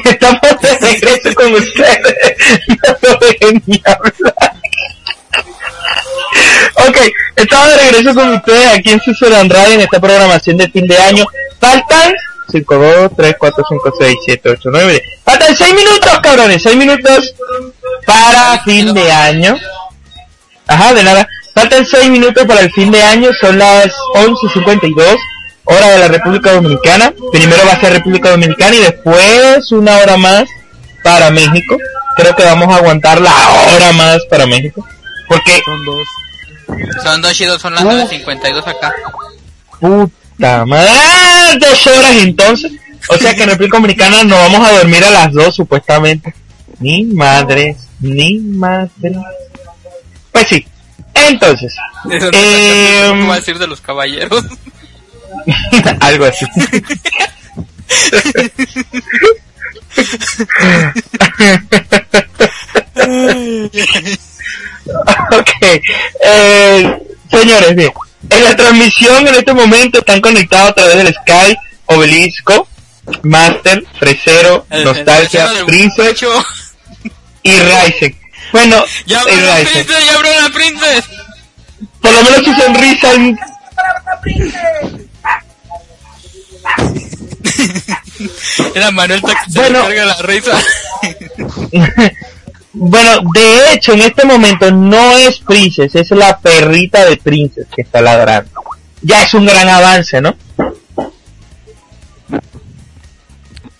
[0.05, 2.17] Estamos de regreso con ustedes.
[2.69, 4.35] No lo dejen ni hablar.
[6.89, 6.97] Ok,
[7.37, 10.97] estamos de regreso con ustedes aquí en César Andrade en esta programación de fin de
[10.99, 11.25] año.
[11.61, 12.13] Faltan
[12.51, 15.03] 5, 2, 3, 4, 5, 6, 7, 8, 9, 10.
[15.25, 16.63] Faltan 6 minutos, cabrones.
[16.63, 17.35] 6 minutos
[18.07, 19.57] para fin de año.
[20.67, 21.29] Ajá, de nada.
[21.55, 23.31] Faltan 6 minutos para el fin de año.
[23.41, 25.17] Son las 11.52
[25.65, 27.13] hora de la República Dominicana.
[27.33, 30.45] Primero va a ser República Dominicana y después una hora más
[31.03, 31.77] para México.
[32.17, 33.33] Creo que vamos a aguantar la
[33.75, 34.87] hora más para México.
[35.29, 36.09] Porque, Son dos.
[37.03, 38.93] Son dos chidos, son las 9.52 acá.
[39.81, 40.91] puta madre,
[41.61, 42.73] dos horas entonces.
[43.09, 46.35] O sea que en República Dominicana nos vamos a dormir a las dos supuestamente.
[46.79, 48.91] Ni madre, ni madre.
[50.33, 50.67] Pues sí.
[51.15, 51.75] Entonces,
[52.11, 54.45] Eh, no va a decir de los caballeros.
[56.01, 56.47] algo así.
[65.33, 65.51] ok,
[66.25, 66.99] eh,
[67.31, 67.93] señores, bien.
[68.31, 71.57] En la transmisión en este momento están conectados a través del Sky,
[71.87, 72.69] Obelisco,
[73.23, 76.23] Master, Fresero, El- el Nostalgia, del Princess
[77.43, 78.19] y Ryzen.
[78.53, 79.73] Bueno, Ya y abrió la Ryzen.
[79.87, 81.09] princesa, ya abrió la princesa.
[82.01, 83.39] Por lo menos su sonrisa en-.
[88.75, 89.89] Era Manuel que se Bueno.
[89.89, 90.59] le carga la risa.
[92.75, 97.83] Bueno, de hecho, en este momento no es Princess, es la perrita de Princess que
[97.83, 98.51] está ladrando.
[99.03, 100.35] Ya es un gran avance, ¿no?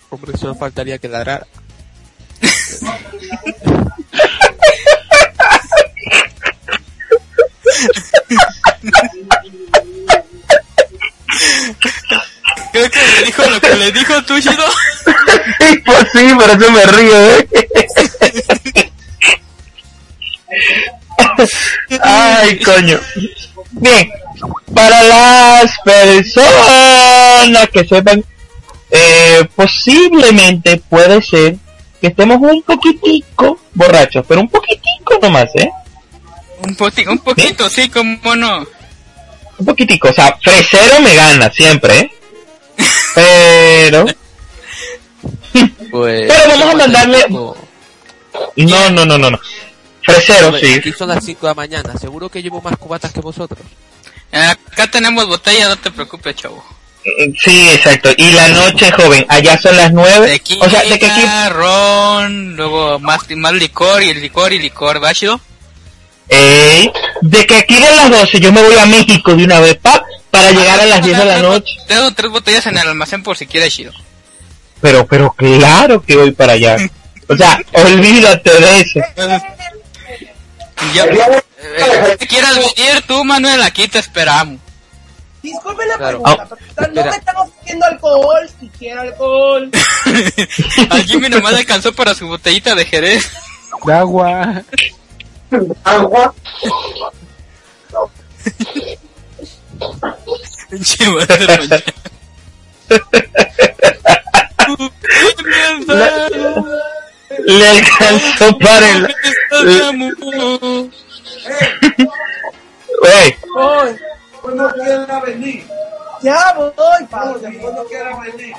[0.09, 1.47] Hombre, solo faltaría que ladrara.
[13.03, 14.65] Que le dijo lo que le dijo tú, Shido.
[15.59, 17.47] Sí, pues sí, por eso me río, ¿eh?
[22.01, 22.99] Ay, coño.
[23.71, 24.09] Bien,
[24.73, 28.23] para las personas que sepan,
[28.91, 31.55] eh, posiblemente puede ser
[31.99, 35.69] que estemos un poquitico borrachos, pero un poquitico nomás, ¿eh?
[36.61, 38.65] Un, poti- un poquito, sí, como no.
[39.57, 42.11] Un poquitico, o sea, fresero me gana siempre, ¿eh?
[43.15, 44.05] Pero...
[45.91, 47.55] Pues, Pero vamos a mandarle- No,
[48.55, 49.39] No, no, no, no, no.
[50.01, 50.73] Fresero, sí.
[50.73, 51.97] Aquí son las 5 de la mañana.
[51.97, 53.61] Seguro que llevo más cubatas que vosotros.
[54.31, 56.63] Acá tenemos botella, no te preocupes, chavo.
[57.43, 58.09] Sí, exacto.
[58.17, 60.27] Y la noche, joven, allá son las nueve.
[60.27, 61.21] Tequila, O sea, de que aquí...
[61.49, 65.39] ron, luego más, más licor y licor y licor, ¿va, Shido?
[66.29, 66.91] Ey,
[67.21, 70.03] de que aquí de las 12 yo me voy a México de una vez, pa,
[70.33, 71.75] para llegar a las 10 de la noche.
[71.87, 73.93] Tengo tres botellas en el almacén por si quieres, Shido.
[74.81, 76.75] Pero, pero claro que voy para allá.
[77.29, 78.99] O sea, olvídate de eso.
[80.85, 84.59] Eh, si quieras venir tú, Manuel, aquí te esperamos.
[85.43, 86.23] Disculpe la Claro.
[86.23, 87.11] pregunta, Ah, pero no espera.
[87.11, 89.69] me están ofreciendo alcohol, si quiero alcohol.
[90.89, 93.29] A Jimmy nomás le alcanzó para su botellita de Jerez.
[93.85, 94.63] De agua.
[95.83, 96.33] Agua.
[107.45, 109.13] Le alcanzó para el...
[113.01, 113.99] Wey, Voy.
[114.55, 115.65] no quiera venir.
[116.21, 117.39] Ya voy, Pablo.
[117.39, 118.55] Después no quiera venir.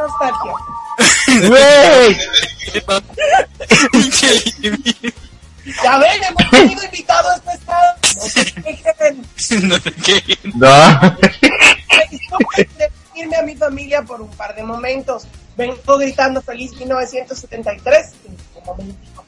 [0.00, 0.54] Nostalgia.
[1.50, 2.16] wey.
[3.92, 4.94] Pinche Jimmy.
[5.82, 7.96] Ya ven, hemos tenido invitado especial.
[8.16, 9.68] No se quejen.
[9.68, 10.38] No sé qué.
[10.54, 11.16] No.
[13.14, 15.24] Irme a mi familia por un par de momentos.
[15.56, 18.12] Vengo gritando feliz 1973.
[18.54, 19.24] Un momentico.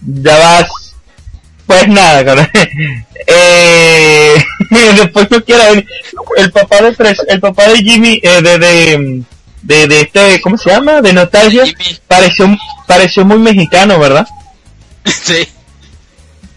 [0.00, 0.94] ya vas.
[1.66, 2.48] Pues nada, cabrón.
[3.26, 4.34] Eh,
[4.96, 5.88] después no quiera venir.
[6.36, 9.22] El papá de Fres, el papá de Jimmy, eh, de, de,
[9.64, 11.00] de, de este, ¿cómo se llama?
[11.00, 11.64] De Nostalgia,
[12.06, 12.54] pareció,
[12.86, 14.26] pareció muy mexicano, ¿verdad?
[15.04, 15.46] Sí.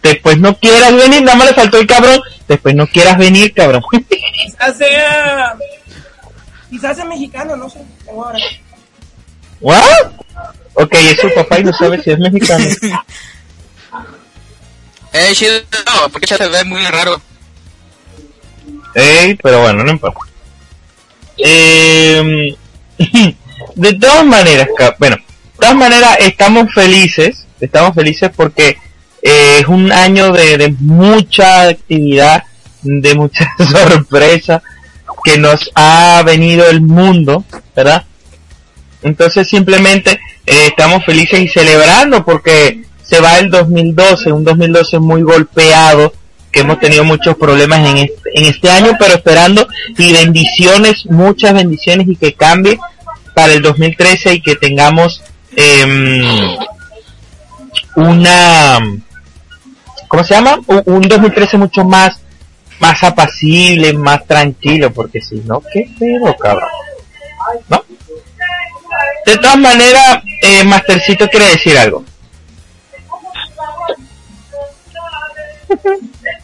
[0.02, 2.22] Después no quieras venir, nada más le faltó el cabrón.
[2.48, 3.82] Después no quieras venir, cabrón.
[4.08, 5.54] Quizás sea.
[6.70, 7.82] Quizás sea mexicano, no sé.
[8.06, 8.40] Tengo ahora.
[9.60, 10.12] ¿What?
[10.76, 12.66] Ok, es su papá y no sabe si es mexicano.
[15.14, 15.62] Eh, Shido,
[16.12, 17.20] porque ya se ve muy raro.
[18.94, 20.20] Ey, pero bueno, no importa.
[21.38, 22.56] Eh,
[23.76, 24.68] de todas maneras,
[25.00, 28.78] bueno, de todas maneras estamos felices Estamos felices porque
[29.22, 32.44] eh, es un año de, de mucha actividad,
[32.84, 34.62] de mucha sorpresa
[35.24, 37.44] que nos ha venido el mundo,
[37.76, 38.06] ¿verdad?
[39.02, 45.24] Entonces simplemente eh, estamos felices y celebrando porque se va el 2012, un 2012 muy
[45.24, 46.14] golpeado,
[46.58, 51.54] que hemos tenido muchos problemas en este, en este año, pero esperando y bendiciones, muchas
[51.54, 52.80] bendiciones y que cambie
[53.36, 55.22] para el 2013 y que tengamos
[55.56, 56.58] em,
[57.96, 58.80] una,
[60.08, 60.60] ¿cómo se llama?
[60.66, 62.22] Un, un 2013 mucho más,
[62.80, 66.70] más apacible, más tranquilo, porque si no, qué pedo, cabrón.
[67.70, 67.84] ¿No?
[69.28, 72.04] De todas maneras, eh, Mastercito quiere decir algo.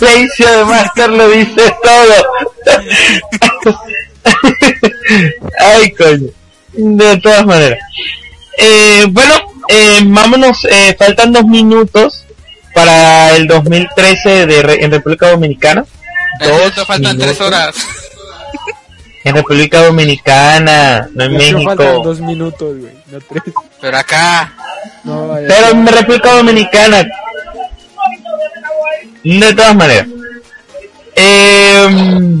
[0.00, 2.14] Silencio de Master lo dice todo.
[5.58, 6.28] Ay, coño.
[6.72, 7.78] De todas maneras.
[8.58, 9.34] Eh, bueno,
[9.68, 12.24] eh, vámonos, eh, faltan dos minutos
[12.74, 15.84] para el 2013 de Re- en República Dominicana.
[16.40, 17.36] Cierto, faltan minutos.
[17.36, 17.74] tres horas.
[19.24, 22.02] En República Dominicana, no en solo faltan México.
[22.04, 23.42] dos minutos, güey, no tres.
[23.80, 24.52] Pero acá,
[25.04, 25.46] No, vaya.
[25.48, 27.06] Pero en República Dominicana.
[29.24, 30.06] De todas maneras.
[31.14, 32.38] Eh,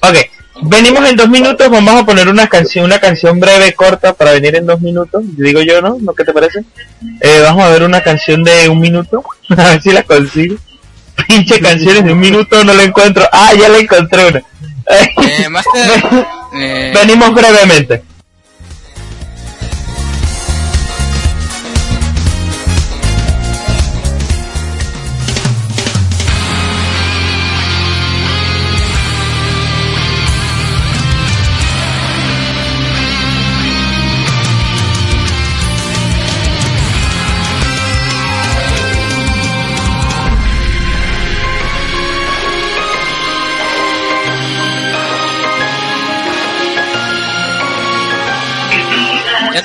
[0.00, 0.16] ok,
[0.62, 1.68] venimos en dos minutos.
[1.70, 5.22] Vamos a poner una canción, una canción breve, corta, para venir en dos minutos.
[5.36, 5.96] Digo yo, ¿no?
[6.00, 6.60] ¿No qué te parece?
[7.20, 9.22] Eh, vamos a ver una canción de un minuto.
[9.50, 10.56] a ver si la consigo.
[11.28, 13.24] Pinche canciones de un minuto, no la encuentro.
[13.32, 14.42] Ah, ya la encontré una.
[16.54, 18.02] eh, Venimos brevemente.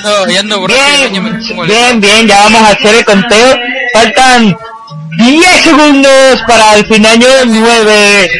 [0.06, 3.60] Ando, ya ando borracho, me Bien, bien, bien, ya vamos a hacer el conteo.
[3.94, 4.58] Faltan
[5.18, 8.32] 10 segundos para el fin año 9,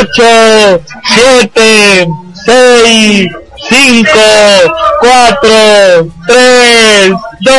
[0.00, 0.80] 8,
[1.14, 2.08] 7,
[2.44, 3.28] 6,
[3.68, 4.10] 5,
[5.00, 7.54] 4, 3, 2,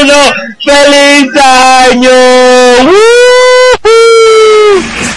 [0.00, 0.14] 1.
[0.64, 2.10] ¡Feliz año!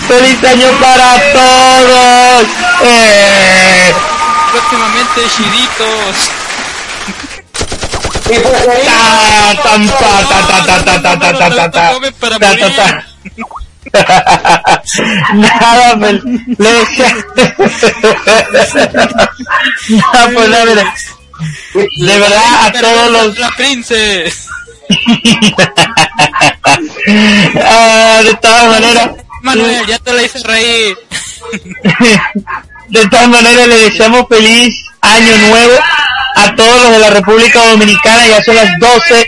[0.08, 2.48] ¡Feliz año para todos!
[2.84, 3.94] ¡Eh!
[4.52, 6.37] Próximamente, Chiritos.
[8.28, 9.56] Ta,
[12.40, 13.06] ta, ta.
[15.34, 16.24] Nada, pues,
[16.58, 17.16] le decía.
[19.90, 20.86] Nada, pues, la verdad.
[21.74, 23.40] De verdad, a todos los.
[23.40, 23.54] La.
[27.64, 29.12] Ah, de todas maneras.
[29.44, 30.98] Manuel, ya te la hice reír.
[32.90, 35.74] De todas maneras, le deseamos feliz año nuevo
[36.36, 38.28] a todos los de la República Dominicana.
[38.28, 39.28] Ya son las 12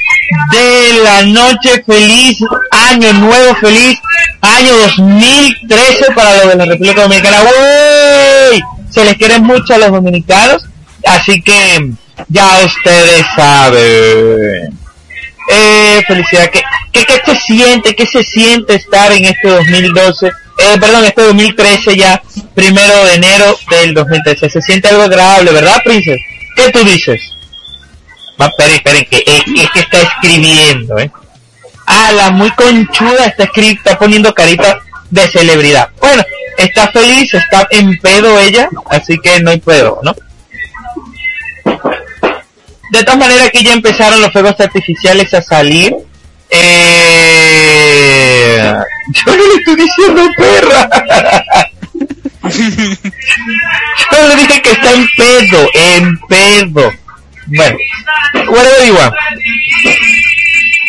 [0.51, 1.84] de la noche.
[1.86, 2.38] Feliz
[2.72, 3.99] año nuevo, feliz
[4.41, 7.41] año 2013 para los de la República Dominicana.
[7.41, 8.61] ¡Wey!
[8.89, 10.63] Se les quiere mucho a los dominicanos.
[11.05, 11.91] Así que
[12.28, 14.78] ya ustedes saben.
[15.51, 16.49] Eh, felicidad.
[16.51, 16.61] ¿Qué,
[16.91, 17.95] qué, ¿Qué se siente?
[17.95, 20.32] ¿Qué se siente estar en este 2012?
[20.60, 22.22] Eh, perdón, este 2013 ya,
[22.53, 24.49] primero de enero del 2013.
[24.49, 26.20] Se siente algo agradable, ¿verdad, Princess?
[26.55, 27.22] ¿Qué tú dices?
[28.39, 31.12] Va, esperen, esperen, que es, que está escribiendo, ¿eh?
[31.86, 34.80] Ah, la muy conchuda está escrita, está poniendo carita
[35.10, 35.89] de celebridad.
[35.99, 36.24] Bueno,
[36.57, 40.14] está feliz, está en pedo ella, así que no hay pedo, ¿no?
[42.91, 45.95] De todas maneras, aquí ya empezaron los fuegos artificiales a salir.
[46.49, 47.28] Eh...
[49.14, 50.89] Yo no le estoy diciendo perra.
[54.12, 56.93] Yo le dije que está en pedo, en pedo.
[57.47, 57.78] Bueno,
[58.47, 59.16] whatever you want.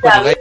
[0.00, 0.32] con agua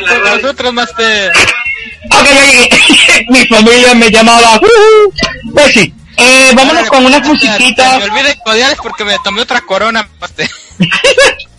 [0.00, 1.32] con nosotros, Master.
[2.10, 3.28] Ok.
[3.28, 4.60] Mi familia me llamaba.
[5.52, 7.98] Pues sí, eh, vámonos con unas musiquitas.
[7.98, 10.48] Me olvidé odiar porque me tomé otra corona, Master.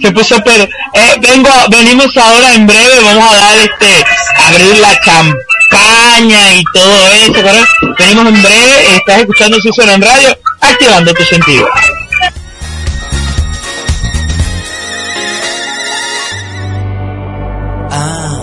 [0.00, 0.64] Se puso pedo.
[0.94, 4.04] Eh, vengo, venimos ahora en breve, vamos a dar este,
[4.46, 7.64] abrir la champaña y todo eso, ¿verdad?
[7.98, 11.68] Venimos en breve, estás escuchando Susan en radio, activando tu sentido.
[17.90, 18.34] Ah,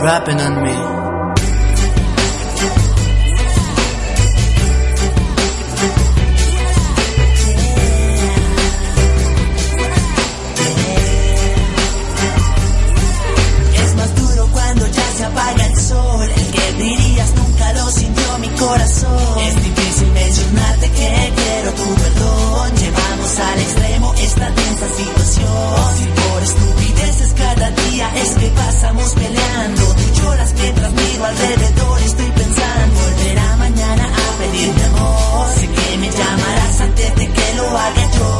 [0.00, 0.79] dropping on me.
[31.30, 32.00] Alrededor.
[32.02, 35.48] Estoy pensando, volverá mañana a pedirme amor.
[35.54, 38.30] Sé que me llamarás antes de que lo haga yo.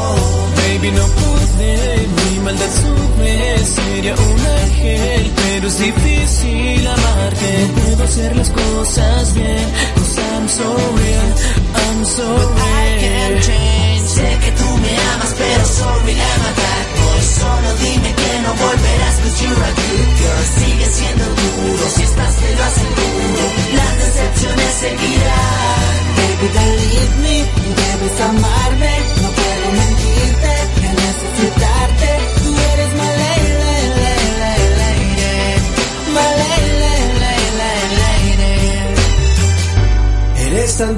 [0.57, 3.33] Baby, no pude, mi maldad sube,
[3.77, 7.51] sería un ángel, pero es difícil amarte.
[7.61, 9.67] No puedo hacer las cosas bien,
[9.97, 10.69] cause I'm so
[11.01, 11.31] real,
[11.83, 12.29] I'm so
[12.61, 13.43] real.
[14.15, 17.00] Sé que tú me amas, pero sorry, I'm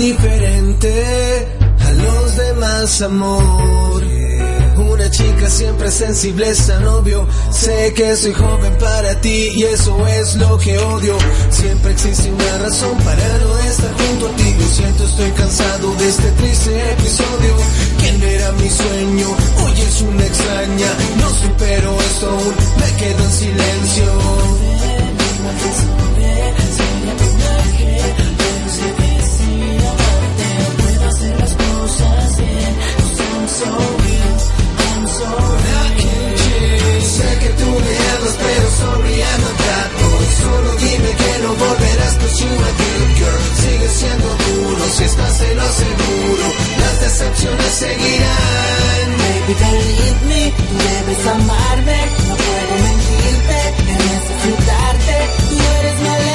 [0.02, 1.46] diferente
[1.78, 4.02] a los demás, amor.
[4.76, 7.24] Una chica siempre sensible es tan obvio.
[7.52, 11.16] Sé que soy joven para ti y eso es lo que odio.
[11.50, 14.54] Siempre existe una razón para no estar junto a ti.
[14.58, 17.54] Lo siento, estoy cansado de este triste episodio.
[18.00, 19.28] ¿Quién era mi sueño?
[19.64, 20.90] Hoy es una extraña.
[21.20, 24.81] No supero esto aún, me quedo en silencio.
[51.32, 51.98] Amarme.
[52.28, 55.14] No puedo mentirte, que necesitarte.
[55.48, 56.31] Tú eres mi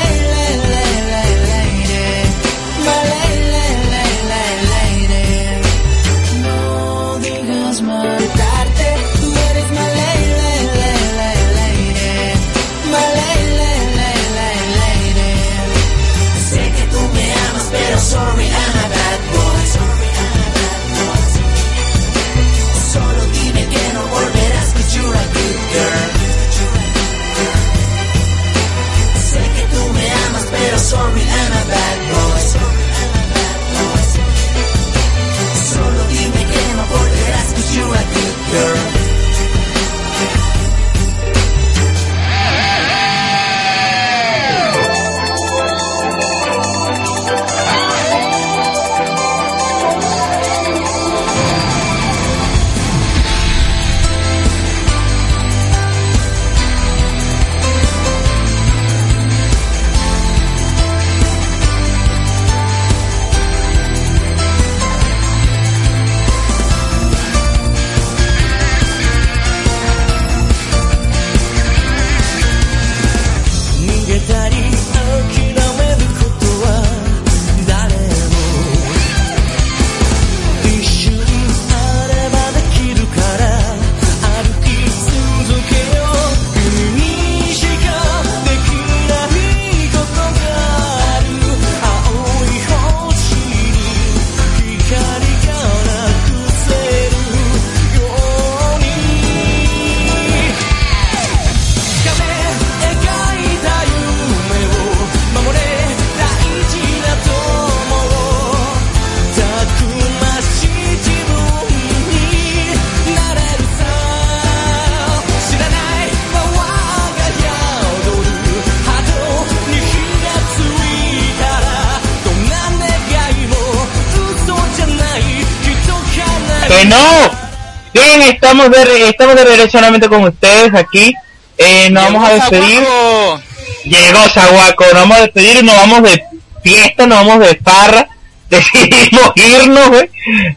[128.48, 131.14] estamos de, estamos de regreso nuevamente con ustedes aquí.
[131.58, 132.84] Eh, nos vamos a despedir.
[132.84, 133.42] Zaguaco.
[133.84, 136.24] Llegó Zaguaco, nos vamos a despedir y nos vamos de
[136.64, 138.08] fiesta, nos vamos de farra.
[138.50, 140.10] Decidimos irnos, güey.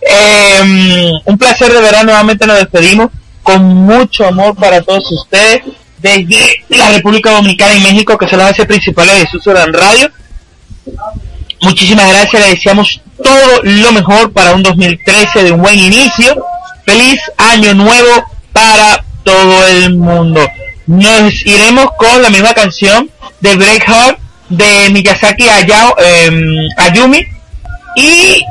[0.08, 3.10] Eh, un placer de verdad, nuevamente nos despedimos
[3.42, 5.62] con mucho amor para todos ustedes
[5.98, 10.12] desde la República Dominicana y México, que son las bases principales de Susurran Radio.
[11.62, 16.44] Muchísimas gracias, le deseamos todo lo mejor para un 2013 de un buen inicio.
[16.90, 20.40] Feliz año nuevo para todo el mundo.
[20.88, 24.18] Nos iremos con la misma canción de Breakheart
[24.48, 27.24] de Miyazaki Hayao, em, Ayumi
[27.94, 28.44] y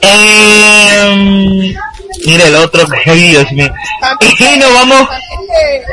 [0.00, 1.76] em,
[2.26, 2.84] mire el otro
[3.14, 3.72] Dios mío.
[4.20, 5.08] Y nos vamos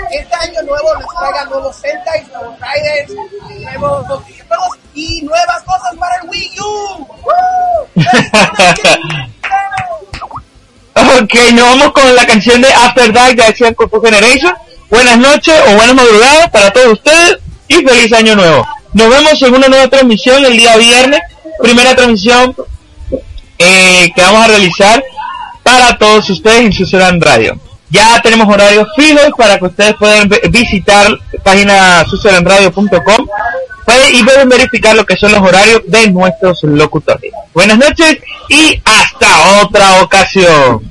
[0.10, 3.14] este año nuevo nos traiga nuevos Sentai, nuevos Riders,
[3.78, 7.08] nuevos y nuevas cosas para el Wii U.
[7.24, 7.88] ¡Woo!
[10.96, 14.54] Ok, nos vamos con la canción de After Dark de Asian Kung Generation.
[14.90, 18.68] Buenas noches o buenas madrugadas para todos ustedes y feliz año nuevo.
[18.94, 21.20] Nos vemos en una nueva transmisión el día viernes.
[21.62, 22.56] Primera transmisión
[23.58, 25.04] eh, que vamos a realizar
[25.64, 27.60] para todos ustedes en Susurran Radio.
[27.94, 31.08] Ya tenemos horarios fijos para que ustedes puedan visitar
[31.44, 33.28] página susurranradio.com
[33.86, 37.32] pueden- y pueden verificar lo que son los horarios de nuestros locutores.
[37.54, 38.18] Buenas noches
[38.50, 40.82] y hasta otra ocasión.